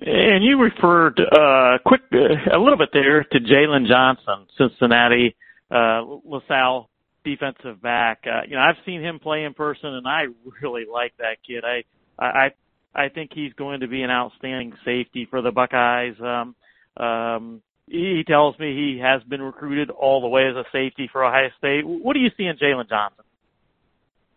And 0.00 0.44
you 0.44 0.60
referred 0.60 1.20
uh, 1.20 1.78
quick 1.84 2.02
uh, 2.12 2.56
a 2.56 2.58
little 2.58 2.78
bit 2.78 2.90
there 2.92 3.24
to 3.24 3.40
Jalen 3.40 3.88
Johnson, 3.88 4.46
Cincinnati, 4.56 5.34
uh, 5.70 6.02
LaSalle 6.24 6.88
defensive 7.24 7.82
back. 7.82 8.24
Uh, 8.26 8.42
you 8.48 8.56
know, 8.56 8.62
I've 8.62 8.82
seen 8.86 9.02
him 9.02 9.18
play 9.18 9.44
in 9.44 9.54
person, 9.54 9.94
and 9.94 10.06
I 10.06 10.24
really 10.62 10.84
like 10.90 11.14
that 11.18 11.38
kid. 11.46 11.64
I 11.64 11.84
I 12.18 12.50
I 12.94 13.08
think 13.08 13.30
he's 13.34 13.52
going 13.54 13.80
to 13.80 13.88
be 13.88 14.02
an 14.02 14.10
outstanding 14.10 14.72
safety 14.84 15.26
for 15.30 15.42
the 15.42 15.50
Buckeyes. 15.50 16.14
Um, 16.20 16.54
um, 17.02 17.62
he 17.86 18.22
tells 18.26 18.58
me 18.58 18.74
he 18.74 19.00
has 19.02 19.22
been 19.22 19.40
recruited 19.40 19.90
all 19.90 20.20
the 20.20 20.28
way 20.28 20.46
as 20.48 20.56
a 20.56 20.64
safety 20.72 21.08
for 21.10 21.24
Ohio 21.24 21.48
State. 21.58 21.86
What 21.86 22.14
do 22.14 22.20
you 22.20 22.30
see 22.36 22.44
in 22.44 22.56
Jalen 22.56 22.88
Johnson? 22.88 23.24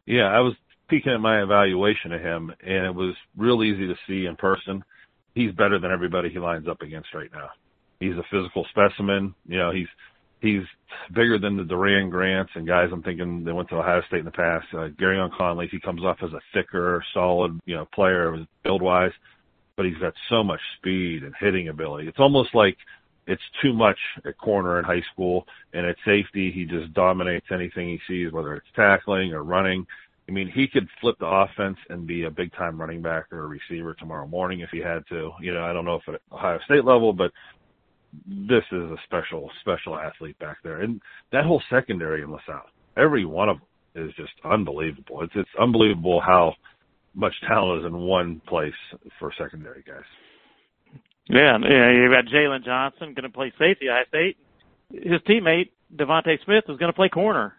Yeah, 0.05 0.25
I 0.25 0.39
was 0.39 0.53
peeking 0.89 1.11
at 1.11 1.19
my 1.19 1.41
evaluation 1.41 2.13
of 2.13 2.21
him, 2.21 2.53
and 2.61 2.85
it 2.85 2.95
was 2.95 3.15
real 3.37 3.63
easy 3.63 3.87
to 3.87 3.95
see 4.07 4.25
in 4.25 4.35
person. 4.35 4.83
He's 5.35 5.51
better 5.51 5.79
than 5.79 5.91
everybody 5.91 6.29
he 6.29 6.39
lines 6.39 6.67
up 6.67 6.81
against 6.81 7.13
right 7.13 7.29
now. 7.33 7.49
He's 7.99 8.13
a 8.13 8.23
physical 8.31 8.65
specimen. 8.69 9.33
You 9.47 9.57
know, 9.57 9.71
he's 9.71 9.87
he's 10.41 10.63
bigger 11.13 11.39
than 11.39 11.55
the 11.55 11.63
Doran 11.63 12.09
Grants 12.09 12.51
and 12.55 12.67
guys 12.67 12.89
I'm 12.91 13.03
thinking 13.03 13.43
they 13.43 13.51
went 13.51 13.69
to 13.69 13.75
Ohio 13.75 14.01
State 14.07 14.19
in 14.19 14.25
the 14.25 14.31
past. 14.31 14.67
Uh, 14.73 14.89
Gareon 14.89 15.31
Conley, 15.37 15.69
he 15.71 15.79
comes 15.79 16.03
off 16.03 16.17
as 16.23 16.33
a 16.33 16.41
thicker, 16.53 17.03
solid, 17.13 17.59
you 17.65 17.75
know, 17.75 17.87
player 17.93 18.45
build 18.63 18.81
wise, 18.81 19.11
but 19.77 19.85
he's 19.85 19.97
got 19.97 20.13
so 20.29 20.43
much 20.43 20.59
speed 20.77 21.23
and 21.23 21.33
hitting 21.39 21.69
ability. 21.69 22.07
It's 22.07 22.19
almost 22.19 22.53
like 22.53 22.77
it's 23.27 23.41
too 23.61 23.71
much 23.71 23.97
at 24.25 24.37
corner 24.37 24.79
in 24.79 24.85
high 24.85 25.03
school 25.13 25.45
and 25.73 25.85
at 25.85 25.95
safety 26.03 26.51
he 26.51 26.65
just 26.65 26.93
dominates 26.93 27.45
anything 27.51 27.87
he 27.89 27.99
sees, 28.07 28.31
whether 28.31 28.55
it's 28.55 28.67
tackling 28.75 29.33
or 29.33 29.43
running. 29.43 29.85
I 30.27 30.31
mean, 30.31 30.51
he 30.53 30.67
could 30.67 30.87
flip 30.99 31.17
the 31.19 31.25
offense 31.25 31.77
and 31.89 32.07
be 32.07 32.23
a 32.23 32.31
big 32.31 32.53
time 32.53 32.79
running 32.79 33.01
back 33.01 33.25
or 33.31 33.43
a 33.43 33.47
receiver 33.47 33.93
tomorrow 33.93 34.27
morning 34.27 34.61
if 34.61 34.69
he 34.71 34.79
had 34.79 35.05
to. 35.09 35.31
You 35.41 35.53
know, 35.53 35.63
I 35.63 35.73
don't 35.73 35.85
know 35.85 35.95
if 35.95 36.07
at 36.07 36.21
Ohio 36.31 36.59
State 36.65 36.85
level, 36.85 37.11
but 37.11 37.31
this 38.27 38.63
is 38.71 38.81
a 38.81 38.97
special, 39.05 39.49
special 39.61 39.97
athlete 39.97 40.37
back 40.39 40.57
there. 40.63 40.81
And 40.81 41.01
that 41.31 41.45
whole 41.45 41.61
secondary 41.69 42.21
in 42.21 42.31
LaSalle, 42.31 42.65
every 42.97 43.25
one 43.25 43.49
of 43.49 43.57
them 43.57 44.07
is 44.07 44.13
just 44.15 44.33
unbelievable. 44.43 45.21
It's 45.21 45.33
it's 45.35 45.49
unbelievable 45.59 46.21
how 46.21 46.53
much 47.13 47.33
talent 47.47 47.81
is 47.81 47.85
in 47.85 47.97
one 47.97 48.41
place 48.47 48.73
for 49.19 49.31
secondary 49.37 49.83
guys. 49.85 50.03
Yeah, 51.27 51.57
yeah. 51.61 51.91
You've 51.91 52.11
got 52.11 52.25
Jalen 52.25 52.65
Johnson 52.65 53.13
going 53.13 53.23
to 53.23 53.29
play 53.29 53.51
safety 53.59 53.87
at 53.89 54.07
State. 54.07 54.37
His 54.91 55.21
teammate 55.27 55.69
DeVonta 55.95 56.37
Smith 56.45 56.65
is 56.67 56.77
going 56.77 56.91
to 56.91 56.95
play 56.95 57.09
corner. 57.09 57.53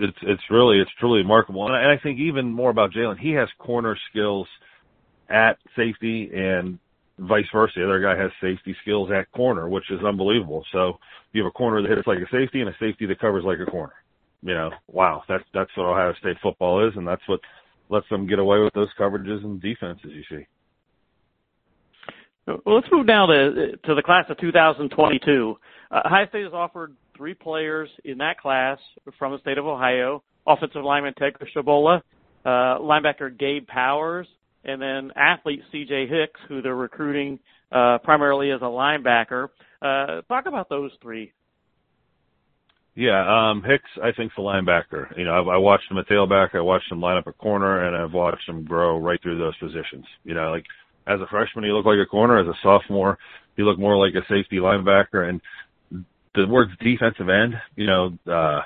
It's 0.00 0.16
it's 0.22 0.42
really 0.50 0.80
it's 0.80 0.90
truly 0.98 1.18
remarkable, 1.18 1.66
and 1.66 1.76
I, 1.76 1.82
and 1.82 1.90
I 1.90 2.02
think 2.02 2.18
even 2.18 2.50
more 2.50 2.70
about 2.70 2.92
Jalen. 2.92 3.18
He 3.18 3.32
has 3.32 3.48
corner 3.58 3.96
skills 4.10 4.48
at 5.28 5.58
safety 5.76 6.30
and 6.34 6.78
vice 7.28 7.46
versa. 7.52 7.72
The 7.76 7.84
other 7.84 8.00
guy 8.00 8.20
has 8.20 8.30
safety 8.40 8.76
skills 8.82 9.10
at 9.10 9.30
corner, 9.32 9.68
which 9.68 9.90
is 9.90 10.00
unbelievable. 10.04 10.64
So 10.72 10.98
you 11.32 11.42
have 11.42 11.50
a 11.50 11.52
corner 11.52 11.82
that 11.82 11.90
hits 11.90 12.06
like 12.06 12.18
a 12.18 12.30
safety 12.30 12.60
and 12.60 12.68
a 12.68 12.76
safety 12.80 13.06
that 13.06 13.20
covers 13.20 13.44
like 13.44 13.58
a 13.60 13.70
corner. 13.70 13.94
You 14.42 14.54
know, 14.54 14.70
wow, 14.88 15.22
that's 15.28 15.44
that's 15.54 15.70
what 15.76 15.86
Ohio 15.86 16.12
State 16.20 16.36
football 16.42 16.86
is, 16.86 16.94
and 16.96 17.06
that's 17.06 17.22
what 17.26 17.40
lets 17.88 18.08
them 18.08 18.26
get 18.26 18.38
away 18.38 18.58
with 18.58 18.72
those 18.74 18.88
coverages 18.98 19.44
and 19.44 19.60
defenses 19.60 20.10
you 20.10 20.24
see. 20.28 20.46
Well, 22.46 22.74
let's 22.74 22.88
move 22.90 23.06
now 23.06 23.26
to 23.26 23.76
to 23.76 23.94
the 23.94 24.02
class 24.02 24.24
of 24.28 24.38
2022. 24.38 25.56
Uh, 25.90 26.00
Ohio 26.04 26.26
State 26.28 26.44
has 26.44 26.52
offered 26.52 26.96
three 27.16 27.34
players 27.34 27.88
in 28.04 28.18
that 28.18 28.40
class 28.40 28.78
from 29.16 29.32
the 29.32 29.38
state 29.38 29.58
of 29.58 29.66
Ohio: 29.66 30.24
offensive 30.46 30.82
lineman 30.82 31.14
Ted 31.14 31.34
Tshabola, 31.54 32.02
uh, 32.44 32.48
linebacker 32.80 33.38
Gabe 33.38 33.66
Powers, 33.68 34.26
and 34.64 34.80
then 34.80 35.10
athlete 35.16 35.62
C.J. 35.70 36.06
Hicks, 36.06 36.40
who 36.48 36.62
they're 36.62 36.74
recruiting 36.74 37.38
uh, 37.70 37.98
primarily 37.98 38.50
as 38.50 38.60
a 38.60 38.64
linebacker. 38.64 39.48
Uh, 39.80 40.22
talk 40.28 40.46
about 40.46 40.68
those 40.68 40.90
three. 41.00 41.32
Yeah, 42.94 43.50
um, 43.50 43.62
Hicks, 43.62 43.88
I 44.02 44.12
think, 44.12 44.32
is 44.32 44.38
a 44.38 44.42
linebacker. 44.42 45.16
You 45.16 45.24
know, 45.24 45.40
I've, 45.40 45.48
I 45.48 45.56
watched 45.56 45.90
him 45.90 45.96
at 45.96 46.06
tailback, 46.06 46.54
I 46.54 46.60
watched 46.60 46.92
him 46.92 47.00
line 47.00 47.16
up 47.16 47.26
a 47.26 47.32
corner, 47.32 47.86
and 47.86 47.96
I've 47.96 48.12
watched 48.12 48.46
him 48.46 48.64
grow 48.64 48.98
right 48.98 49.20
through 49.22 49.38
those 49.38 49.56
positions. 49.56 50.04
You 50.24 50.34
know, 50.34 50.50
like 50.50 50.66
as 51.06 51.20
a 51.20 51.26
freshman, 51.30 51.64
he 51.64 51.70
looked 51.70 51.86
like 51.86 51.98
a 51.98 52.08
corner. 52.08 52.38
As 52.38 52.46
a 52.46 52.58
sophomore, 52.62 53.18
he 53.56 53.62
looked 53.62 53.80
more 53.80 53.96
like 53.96 54.14
a 54.14 54.26
safety 54.28 54.56
linebacker. 54.56 55.28
And 55.28 55.40
the 56.34 56.46
words 56.46 56.70
defensive 56.80 57.28
end, 57.28 57.54
you 57.76 57.86
know, 57.86 58.18
uh, 58.30 58.60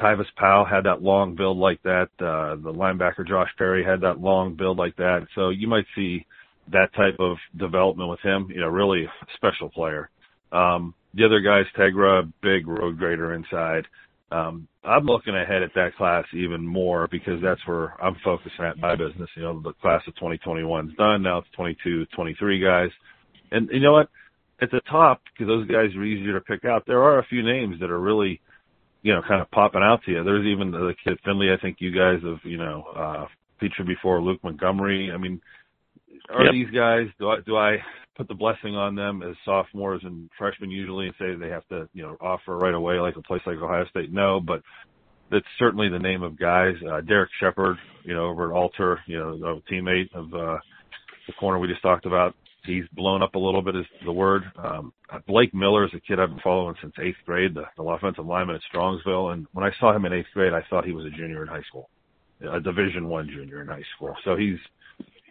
Tyvis 0.00 0.26
Powell 0.36 0.64
had 0.64 0.84
that 0.84 1.02
long 1.02 1.34
build 1.34 1.58
like 1.58 1.82
that. 1.82 2.08
Uh, 2.18 2.56
the 2.56 2.72
linebacker 2.72 3.26
Josh 3.26 3.50
Perry 3.58 3.84
had 3.84 4.00
that 4.00 4.20
long 4.20 4.54
build 4.54 4.78
like 4.78 4.96
that. 4.96 5.26
So 5.34 5.50
you 5.50 5.68
might 5.68 5.86
see 5.94 6.26
that 6.72 6.94
type 6.94 7.16
of 7.18 7.36
development 7.56 8.08
with 8.10 8.20
him. 8.20 8.48
You 8.50 8.60
know, 8.60 8.68
really 8.68 9.06
special 9.36 9.68
player. 9.68 10.10
Um, 10.52 10.94
the 11.14 11.24
other 11.24 11.40
guys, 11.40 11.64
Tegra, 11.76 12.32
big 12.42 12.66
road 12.66 12.98
grader 12.98 13.34
inside. 13.34 13.86
Um, 14.32 14.68
I'm 14.84 15.04
looking 15.04 15.34
ahead 15.34 15.62
at 15.62 15.74
that 15.74 15.96
class 15.96 16.24
even 16.32 16.64
more 16.64 17.08
because 17.10 17.42
that's 17.42 17.60
where 17.66 18.00
I'm 18.02 18.16
focusing 18.24 18.64
at 18.64 18.78
my 18.78 18.94
business. 18.94 19.28
You 19.36 19.42
know, 19.42 19.60
the 19.60 19.72
class 19.74 20.02
of 20.06 20.14
2021 20.14 20.90
is 20.90 20.96
done. 20.96 21.22
Now 21.22 21.38
it's 21.38 21.48
22, 21.56 22.06
23 22.14 22.60
guys. 22.60 22.90
And 23.50 23.68
you 23.72 23.80
know 23.80 23.92
what? 23.92 24.08
At 24.62 24.70
the 24.70 24.80
top, 24.90 25.22
because 25.32 25.48
those 25.48 25.66
guys 25.66 25.94
are 25.96 26.04
easier 26.04 26.34
to 26.34 26.40
pick 26.40 26.64
out, 26.64 26.84
there 26.86 27.02
are 27.02 27.18
a 27.18 27.26
few 27.26 27.42
names 27.42 27.80
that 27.80 27.90
are 27.90 27.98
really 27.98 28.40
you 29.02 29.14
know, 29.14 29.22
kind 29.26 29.40
of 29.40 29.50
popping 29.50 29.82
out 29.82 30.02
to 30.04 30.12
you. 30.12 30.24
There's 30.24 30.46
even 30.46 30.70
the 30.70 30.94
kid 31.04 31.18
Findlay. 31.24 31.52
I 31.52 31.60
think 31.60 31.76
you 31.80 31.90
guys 31.90 32.22
have, 32.22 32.38
you 32.44 32.58
know, 32.58 32.84
uh, 32.96 33.26
featured 33.58 33.86
before. 33.86 34.20
Luke 34.20 34.40
Montgomery. 34.42 35.10
I 35.12 35.16
mean, 35.16 35.40
are 36.28 36.44
yep. 36.44 36.52
these 36.52 36.70
guys? 36.70 37.06
Do 37.18 37.30
I 37.30 37.36
do 37.44 37.56
I 37.56 37.76
put 38.16 38.28
the 38.28 38.34
blessing 38.34 38.76
on 38.76 38.94
them 38.94 39.22
as 39.22 39.34
sophomores 39.44 40.02
and 40.04 40.28
freshmen 40.36 40.70
usually 40.70 41.06
and 41.06 41.14
say 41.18 41.34
they 41.34 41.48
have 41.48 41.66
to, 41.68 41.88
you 41.94 42.02
know, 42.02 42.16
offer 42.20 42.56
right 42.56 42.74
away 42.74 42.98
like 43.00 43.16
a 43.16 43.22
place 43.22 43.42
like 43.46 43.56
Ohio 43.56 43.86
State? 43.86 44.12
No, 44.12 44.40
but 44.40 44.62
that's 45.30 45.46
certainly 45.58 45.88
the 45.88 45.98
name 45.98 46.22
of 46.22 46.38
guys. 46.38 46.74
Uh, 46.90 47.00
Derek 47.00 47.30
Shepard, 47.40 47.76
you 48.04 48.14
know, 48.14 48.26
over 48.26 48.50
at 48.50 48.56
Alter, 48.56 49.00
you 49.06 49.18
know, 49.18 49.56
a 49.56 49.72
teammate 49.72 50.12
of 50.14 50.26
uh, 50.34 50.58
the 51.26 51.32
corner 51.38 51.58
we 51.58 51.68
just 51.68 51.82
talked 51.82 52.06
about 52.06 52.34
he's 52.64 52.84
blown 52.92 53.22
up 53.22 53.34
a 53.34 53.38
little 53.38 53.62
bit 53.62 53.76
is 53.76 53.86
the 54.04 54.12
word. 54.12 54.42
Um, 54.56 54.92
Blake 55.26 55.54
Miller 55.54 55.84
is 55.84 55.92
a 55.94 56.00
kid 56.00 56.20
I've 56.20 56.30
been 56.30 56.40
following 56.40 56.74
since 56.80 56.94
eighth 57.00 57.16
grade, 57.26 57.54
the, 57.54 57.64
the 57.76 57.82
offensive 57.82 58.26
lineman 58.26 58.56
at 58.56 58.62
Strongsville. 58.72 59.32
And 59.32 59.46
when 59.52 59.64
I 59.64 59.70
saw 59.78 59.94
him 59.94 60.04
in 60.04 60.12
eighth 60.12 60.28
grade, 60.34 60.52
I 60.52 60.62
thought 60.68 60.84
he 60.84 60.92
was 60.92 61.06
a 61.06 61.16
junior 61.16 61.42
in 61.42 61.48
high 61.48 61.62
school, 61.62 61.88
a 62.40 62.60
Division 62.60 63.08
One 63.08 63.28
junior 63.28 63.62
in 63.62 63.68
high 63.68 63.84
school. 63.96 64.14
So 64.24 64.36
he's 64.36 64.58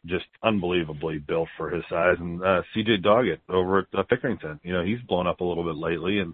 just 0.05 0.25
unbelievably 0.43 1.19
built 1.19 1.49
for 1.57 1.69
his 1.69 1.83
size. 1.89 2.15
And 2.19 2.41
uh, 2.41 2.61
CJ 2.75 3.03
Doggett 3.03 3.39
over 3.49 3.79
at 3.79 3.85
uh, 3.97 4.03
Pickerington, 4.03 4.59
you 4.63 4.73
know, 4.73 4.83
he's 4.83 4.99
blown 5.07 5.27
up 5.27 5.41
a 5.41 5.43
little 5.43 5.63
bit 5.63 5.75
lately. 5.75 6.19
And 6.19 6.33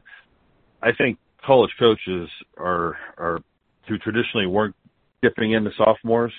I 0.82 0.92
think 0.98 1.18
college 1.46 1.72
coaches 1.80 2.30
are 2.58 2.98
are 3.18 3.40
who 3.88 3.98
traditionally 3.98 4.48
weren't 4.48 4.76
dipping 5.22 5.54
into 5.54 5.72
sophomores 5.78 6.34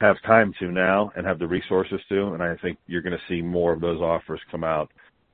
have 0.00 0.16
time 0.22 0.52
to 0.60 0.70
now 0.70 1.10
and 1.16 1.26
have 1.26 1.38
the 1.38 1.46
resources 1.46 2.00
to. 2.08 2.28
And 2.34 2.42
I 2.42 2.56
think 2.56 2.78
you're 2.86 3.02
going 3.02 3.16
to 3.16 3.34
see 3.34 3.42
more 3.42 3.72
of 3.72 3.80
those 3.80 4.00
offers 4.00 4.40
come 4.50 4.64
out 4.64 4.90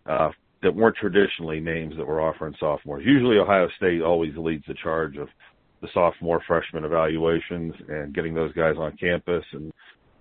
uh, 0.06 0.30
that 0.62 0.74
weren't 0.74 0.96
traditionally 0.96 1.60
names 1.60 1.94
that 1.96 2.06
were 2.06 2.20
offering 2.20 2.54
sophomores. 2.58 3.04
Usually, 3.04 3.38
Ohio 3.38 3.68
State 3.76 4.02
always 4.02 4.36
leads 4.36 4.64
the 4.66 4.74
charge 4.74 5.16
of 5.16 5.28
the 5.82 5.88
sophomore 5.92 6.40
freshman 6.46 6.84
evaluations 6.84 7.74
and 7.88 8.14
getting 8.14 8.32
those 8.32 8.52
guys 8.54 8.76
on 8.78 8.96
campus 8.96 9.44
and 9.52 9.70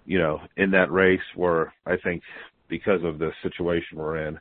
you 0.06 0.20
know 0.20 0.42
in 0.58 0.70
that 0.72 0.92
race 0.92 1.22
where 1.36 1.74
I 1.86 1.96
think 2.04 2.22
because 2.68 3.02
of 3.06 3.18
the 3.18 3.32
situation 3.42 3.98
we're 3.98 4.28
in 4.28 4.38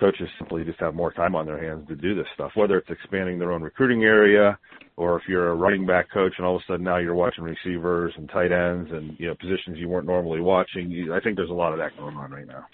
coaches 0.00 0.28
simply 0.38 0.64
just 0.64 0.80
have 0.80 0.94
more 0.94 1.12
time 1.12 1.34
on 1.34 1.46
their 1.46 1.62
hands 1.62 1.86
to 1.88 1.94
do 1.94 2.14
this 2.14 2.26
stuff 2.34 2.50
whether 2.54 2.78
it's 2.78 2.90
expanding 2.90 3.38
their 3.38 3.52
own 3.52 3.62
recruiting 3.62 4.02
area 4.02 4.58
or 4.96 5.16
if 5.16 5.22
you're 5.28 5.50
a 5.50 5.54
running 5.54 5.86
back 5.86 6.10
coach 6.12 6.32
and 6.38 6.46
all 6.46 6.56
of 6.56 6.62
a 6.62 6.72
sudden 6.72 6.84
now 6.84 6.96
you're 6.96 7.14
watching 7.14 7.44
receivers 7.44 8.12
and 8.16 8.28
tight 8.30 8.52
ends 8.52 8.90
and 8.92 9.16
you 9.18 9.26
know 9.26 9.34
positions 9.34 9.78
you 9.78 9.88
weren't 9.88 10.06
normally 10.06 10.40
watching 10.40 11.08
I 11.12 11.20
think 11.20 11.36
there's 11.36 11.50
a 11.50 11.54
lot 11.54 11.72
of 11.72 11.78
that 11.78 11.96
going 11.96 12.16
on 12.16 12.30
right 12.30 12.46
now 12.46 12.66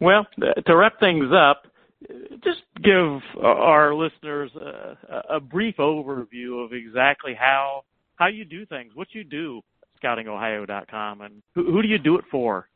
well 0.00 0.26
to 0.66 0.76
wrap 0.76 0.98
things 1.00 1.30
up 1.34 1.64
just 2.44 2.60
give 2.82 3.42
our 3.42 3.94
listeners 3.94 4.50
a, 4.54 5.36
a 5.36 5.40
brief 5.40 5.76
overview 5.78 6.64
of 6.64 6.72
exactly 6.72 7.34
how 7.38 7.82
how 8.16 8.26
you 8.26 8.44
do 8.44 8.66
things, 8.66 8.92
what 8.94 9.08
you 9.12 9.24
do 9.24 9.62
scoutingohio.com, 10.02 11.20
and 11.22 11.42
who, 11.54 11.72
who 11.72 11.82
do 11.82 11.88
you 11.88 11.98
do 11.98 12.16
it 12.16 12.24
for? 12.30 12.68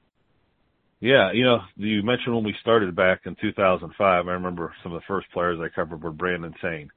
Yeah, 1.03 1.33
you 1.33 1.43
know, 1.45 1.59
you 1.75 2.01
mentioned 2.05 2.33
when 2.33 2.45
we 2.45 2.55
started 2.61 2.95
back 2.95 3.23
in 3.25 3.35
2005. 3.41 3.99
I 4.29 4.31
remember 4.31 4.73
some 4.85 4.93
of 4.93 5.01
the 5.01 5.07
first 5.09 5.27
players 5.33 5.59
I 5.61 5.69
covered 5.75 6.01
were 6.01 6.13
Brandon 6.13 6.55
Saine, 6.63 6.91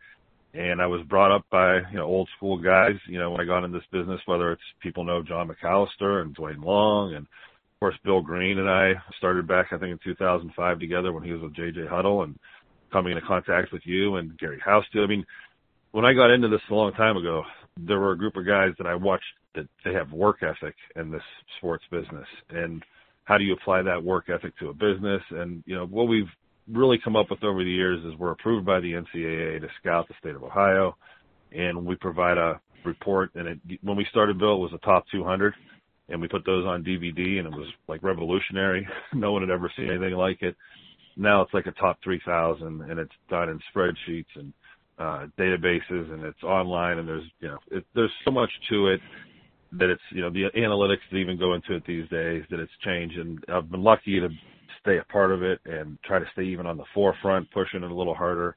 and 0.53 0.79
I 0.79 0.85
was 0.85 1.01
brought 1.07 1.35
up 1.35 1.43
by 1.50 1.77
you 1.91 1.97
know 1.97 2.05
old 2.05 2.29
school 2.38 2.55
guys. 2.55 2.93
You 3.07 3.17
know, 3.17 3.31
when 3.31 3.41
I 3.41 3.45
got 3.45 3.63
into 3.63 3.79
this 3.79 3.88
business, 3.91 4.21
whether 4.27 4.51
it's 4.51 4.62
people 4.79 5.05
know 5.05 5.24
John 5.24 5.50
McAllister 5.50 6.21
and 6.21 6.38
Dwayne 6.38 6.63
Long 6.63 7.15
and 7.15 7.25
of 7.25 7.79
course, 7.79 7.95
Bill 8.05 8.21
Greene 8.21 8.59
and 8.59 8.69
I 8.69 8.93
started 9.17 9.47
back, 9.47 9.67
I 9.71 9.79
think, 9.79 9.91
in 9.91 10.00
2005 10.03 10.79
together 10.79 11.12
when 11.12 11.24
he 11.24 11.31
was 11.33 11.41
with 11.41 11.55
JJ 11.55 11.89
Huddle 11.89 12.21
and 12.21 12.38
coming 12.93 13.12
into 13.12 13.27
contact 13.27 13.74
with 13.74 13.81
you 13.85 14.17
and 14.17 14.38
Gary 14.38 14.62
Housteau. 14.65 15.03
I 15.03 15.07
mean, 15.07 15.25
when 15.93 16.05
I 16.05 16.13
got 16.13 16.31
into 16.31 16.47
this 16.47 16.62
a 16.69 16.74
long 16.75 16.93
time 16.93 17.17
ago, 17.17 17.41
there 17.75 18.00
were 18.00 18.12
a 18.12 18.17
group 18.17 18.38
of 18.38 18.45
guys 18.45 18.69
that 18.77 18.85
I 18.85 18.93
watched 18.93 19.25
that 19.55 19.67
they 19.83 19.93
have 19.93 20.12
work 20.12 20.43
ethic 20.43 20.75
in 20.95 21.09
this 21.09 21.24
sports 21.57 21.83
business. 21.89 22.27
And 22.51 22.83
how 23.25 23.38
do 23.38 23.44
you 23.44 23.53
apply 23.53 23.82
that 23.84 24.03
work 24.03 24.29
ethic 24.29 24.58
to 24.60 24.70
a 24.70 24.74
business? 24.74 25.22
And, 25.32 25.63
you 25.65 25.75
know, 25.75 25.86
what 25.86 26.08
we've 26.08 26.29
really 26.72 26.98
come 27.03 27.15
up 27.15 27.29
with 27.29 27.44
over 27.44 27.63
the 27.63 27.70
years 27.70 28.03
is 28.05 28.17
we're 28.17 28.32
approved 28.32 28.65
by 28.65 28.79
the 28.79 28.94
NCAA 28.94 29.62
to 29.62 29.67
scout 29.82 30.08
the 30.08 30.13
state 30.20 30.36
of 30.36 30.44
Ohio. 30.44 30.96
And 31.51 31.86
we 31.86 31.96
provide 31.96 32.38
a 32.38 32.60
report. 32.84 33.32
And 33.36 33.48
it, 33.48 33.60
when 33.82 33.98
we 33.98 34.05
started, 34.10 34.39
Bill, 34.39 34.55
it 34.55 34.60
was 34.60 34.74
a 34.74 34.86
top 34.86 35.05
200 35.12 35.53
and 36.10 36.22
we 36.22 36.27
put 36.27 36.46
those 36.46 36.65
on 36.65 36.84
DVD, 36.84 37.39
and 37.39 37.48
it 37.48 37.51
was 37.51 37.67
like 37.88 38.03
revolutionary. 38.03 38.88
no 39.13 39.32
one 39.32 39.41
had 39.41 39.50
ever 39.50 39.72
seen 39.75 39.89
anything 39.89 40.13
like 40.13 40.41
it. 40.41 40.55
Now 41.17 41.41
it's 41.41 41.53
like 41.53 41.65
a 41.65 41.72
top 41.72 41.98
3,000, 42.03 42.82
and 42.82 43.00
it's 43.00 43.12
done 43.29 43.50
in 43.50 43.60
spreadsheets 43.74 44.25
and 44.36 44.53
uh, 45.00 45.27
databases, 45.38 46.13
and 46.13 46.24
it's 46.24 46.44
online, 46.44 47.00
and 47.00 47.08
there's 47.08 47.24
you 47.39 47.48
know 47.48 47.58
it, 47.72 47.86
there's 47.96 48.12
so 48.24 48.32
much 48.32 48.50
to 48.70 48.88
it 48.88 49.01
that 49.74 49.89
it's 49.89 50.01
you 50.12 50.22
know 50.22 50.29
the 50.29 50.45
analytics 50.57 51.00
that 51.12 51.17
even 51.17 51.38
go 51.38 51.53
into 51.53 51.75
it 51.75 51.84
these 51.86 52.07
days 52.10 52.43
that 52.50 52.60
it's 52.60 52.72
changed, 52.84 53.17
and 53.17 53.43
I've 53.50 53.69
been 53.69 53.84
lucky 53.84 54.19
to 54.19 54.29
stay 54.81 54.98
a 54.98 55.12
part 55.12 55.31
of 55.31 55.43
it 55.43 55.60
and 55.65 55.98
try 56.05 56.19
to 56.19 56.25
stay 56.34 56.43
even 56.43 56.65
on 56.65 56.77
the 56.77 56.86
forefront, 56.93 57.51
pushing 57.51 57.84
it 57.84 57.91
a 57.91 57.95
little 57.95 58.15
harder. 58.15 58.55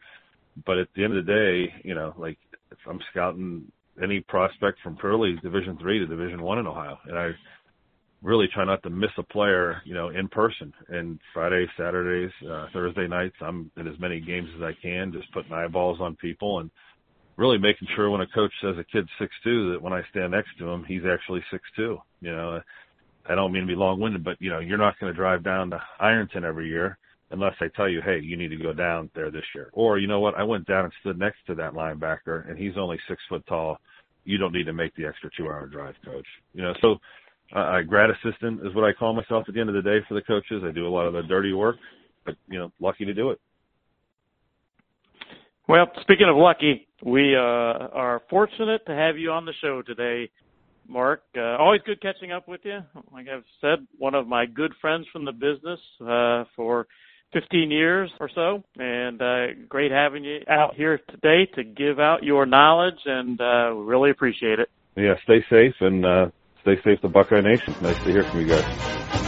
But 0.67 0.79
at 0.79 0.89
the 0.95 1.05
end 1.05 1.17
of 1.17 1.25
the 1.25 1.33
day, 1.33 1.75
you 1.85 1.95
know, 1.95 2.15
like 2.19 2.39
if 2.71 2.79
I'm 2.89 3.01
scouting 3.11 3.71
any 4.03 4.21
prospect 4.21 4.79
from 4.83 4.99
early 5.03 5.37
Division 5.43 5.79
three 5.81 5.99
to 5.99 6.07
Division 6.07 6.43
one 6.43 6.59
in 6.59 6.67
Ohio, 6.67 6.99
and 7.07 7.19
I 7.19 7.31
really 8.23 8.49
try 8.53 8.65
not 8.65 8.83
to 8.83 8.91
miss 8.91 9.11
a 9.17 9.23
player, 9.23 9.81
you 9.85 9.95
know, 9.95 10.09
in 10.09 10.29
person. 10.29 10.73
And 10.89 11.19
Fridays, 11.33 11.69
Saturdays, 11.77 12.33
uh, 12.51 12.67
Thursday 12.73 13.07
nights, 13.07 13.37
I'm 13.41 13.71
in 13.77 13.87
as 13.87 13.99
many 14.01 14.21
games 14.21 14.49
as 14.57 14.63
I 14.63 14.73
can, 14.83 15.13
just 15.13 15.33
putting 15.33 15.53
eyeballs 15.53 16.01
on 16.01 16.17
people 16.17 16.59
and 16.61 16.71
really 17.39 17.57
making 17.57 17.89
sure 17.95 18.11
when 18.11 18.21
a 18.21 18.27
coach 18.27 18.53
says 18.61 18.75
a 18.79 18.85
kid's 18.85 19.09
six 19.19 19.33
two 19.45 19.73
that 19.73 19.81
when 19.81 19.93
I 19.93 20.03
stand 20.11 20.33
next 20.33 20.51
to 20.59 20.69
him, 20.69 20.85
he's 20.87 21.03
actually 21.11 21.41
six 21.51 21.63
two. 21.75 21.97
You 22.21 22.33
know, 22.33 22.61
I 23.27 23.35
don't 23.35 23.53
mean 23.53 23.63
to 23.63 23.69
be 23.69 23.77
long 23.77 24.01
winded, 24.01 24.25
but 24.25 24.37
you 24.41 24.51
know, 24.51 24.59
you're 24.59 24.77
not 24.77 24.99
going 24.99 25.11
to 25.11 25.17
drive 25.17 25.45
down 25.45 25.71
to 25.71 25.81
Ironton 26.01 26.45
every 26.45 26.69
year 26.69 26.99
unless 27.31 27.55
I 27.61 27.69
tell 27.77 27.89
you, 27.89 28.03
hey, 28.05 28.21
you 28.21 28.37
need 28.37 28.49
to 28.49 28.57
go 28.57 28.73
down 28.73 29.11
there 29.15 29.31
this 29.31 29.45
year. 29.55 29.71
Or 29.73 29.99
you 29.99 30.09
know 30.09 30.19
what, 30.19 30.35
I 30.35 30.43
went 30.43 30.67
down 30.67 30.85
and 30.85 30.93
stood 31.01 31.19
next 31.19 31.39
to 31.47 31.55
that 31.55 31.75
linebacker, 31.75 32.49
and 32.51 32.59
he's 32.59 32.77
only 32.77 32.99
six 33.09 33.23
foot 33.29 33.47
tall. 33.47 33.79
You 34.25 34.37
don't 34.37 34.53
need 34.53 34.67
to 34.67 34.73
make 34.73 34.95
the 34.97 35.07
extra 35.07 35.31
two 35.37 35.47
hour 35.47 35.67
drive, 35.67 35.95
coach. 36.05 36.27
You 36.55 36.63
know, 36.63 36.75
so 36.83 36.97
uh, 37.57 37.81
grad 37.83 38.11
assistant 38.11 38.67
is 38.67 38.75
what 38.75 38.85
I 38.85 38.93
call 38.93 39.15
myself 39.15 39.45
at 39.47 39.55
the 39.55 39.61
end 39.61 39.69
of 39.69 39.77
the 39.77 39.83
day 39.83 39.99
for 40.09 40.15
the 40.15 40.23
coaches. 40.23 40.65
I 40.67 40.73
do 40.73 40.89
a 40.89 40.91
lot 40.91 41.07
of 41.07 41.13
the 41.13 41.23
dirty 41.23 41.53
work, 41.53 41.77
but 42.27 42.35
you 42.49 42.59
know, 42.59 42.73
lucky 42.81 43.05
to 43.05 43.15
do 43.15 43.31
it. 43.31 43.41
Well, 45.69 45.87
speaking 46.01 46.29
of 46.29 46.37
lucky, 46.37 46.88
we 47.05 47.35
uh, 47.37 47.39
are 47.39 48.23
fortunate 48.29 48.85
to 48.87 48.95
have 48.95 49.17
you 49.19 49.31
on 49.31 49.45
the 49.45 49.55
show 49.61 49.83
today. 49.83 50.31
Mark. 50.89 51.23
Uh, 51.37 51.57
always 51.59 51.83
good 51.85 52.01
catching 52.01 52.33
up 52.33 52.49
with 52.49 52.63
you. 52.65 52.81
Like 53.13 53.27
I've 53.29 53.45
said, 53.61 53.87
one 53.99 54.15
of 54.15 54.27
my 54.27 54.47
good 54.47 54.73
friends 54.81 55.07
from 55.13 55.25
the 55.25 55.33
business 55.33 55.79
uh, 56.01 56.45
for 56.57 56.87
15 57.33 57.71
years 57.71 58.11
or 58.21 58.31
so, 58.35 58.65
and 58.79 59.21
uh, 59.21 59.47
great 59.69 59.93
having 59.93 60.25
you 60.25 60.41
out 60.49 60.75
here 60.75 60.99
today 61.11 61.47
to 61.55 61.63
give 61.63 62.01
out 62.01 62.23
your 62.23 62.47
knowledge, 62.47 62.99
and 63.05 63.39
uh, 63.41 63.71
we 63.77 63.85
really 63.85 64.11
appreciate 64.11 64.59
it. 64.59 64.71
Yeah, 64.97 65.15
stay 65.25 65.45
safe 65.51 65.75
and 65.81 66.05
uh, 66.05 66.27
stay 66.63 66.77
safe, 66.83 67.01
the 67.03 67.09
Buckeye 67.09 67.43
Nation. 67.43 67.77
Nice 67.83 68.03
to 68.05 68.11
hear 68.11 68.25
from 68.25 68.41
you 68.41 68.49
guys. 68.49 69.28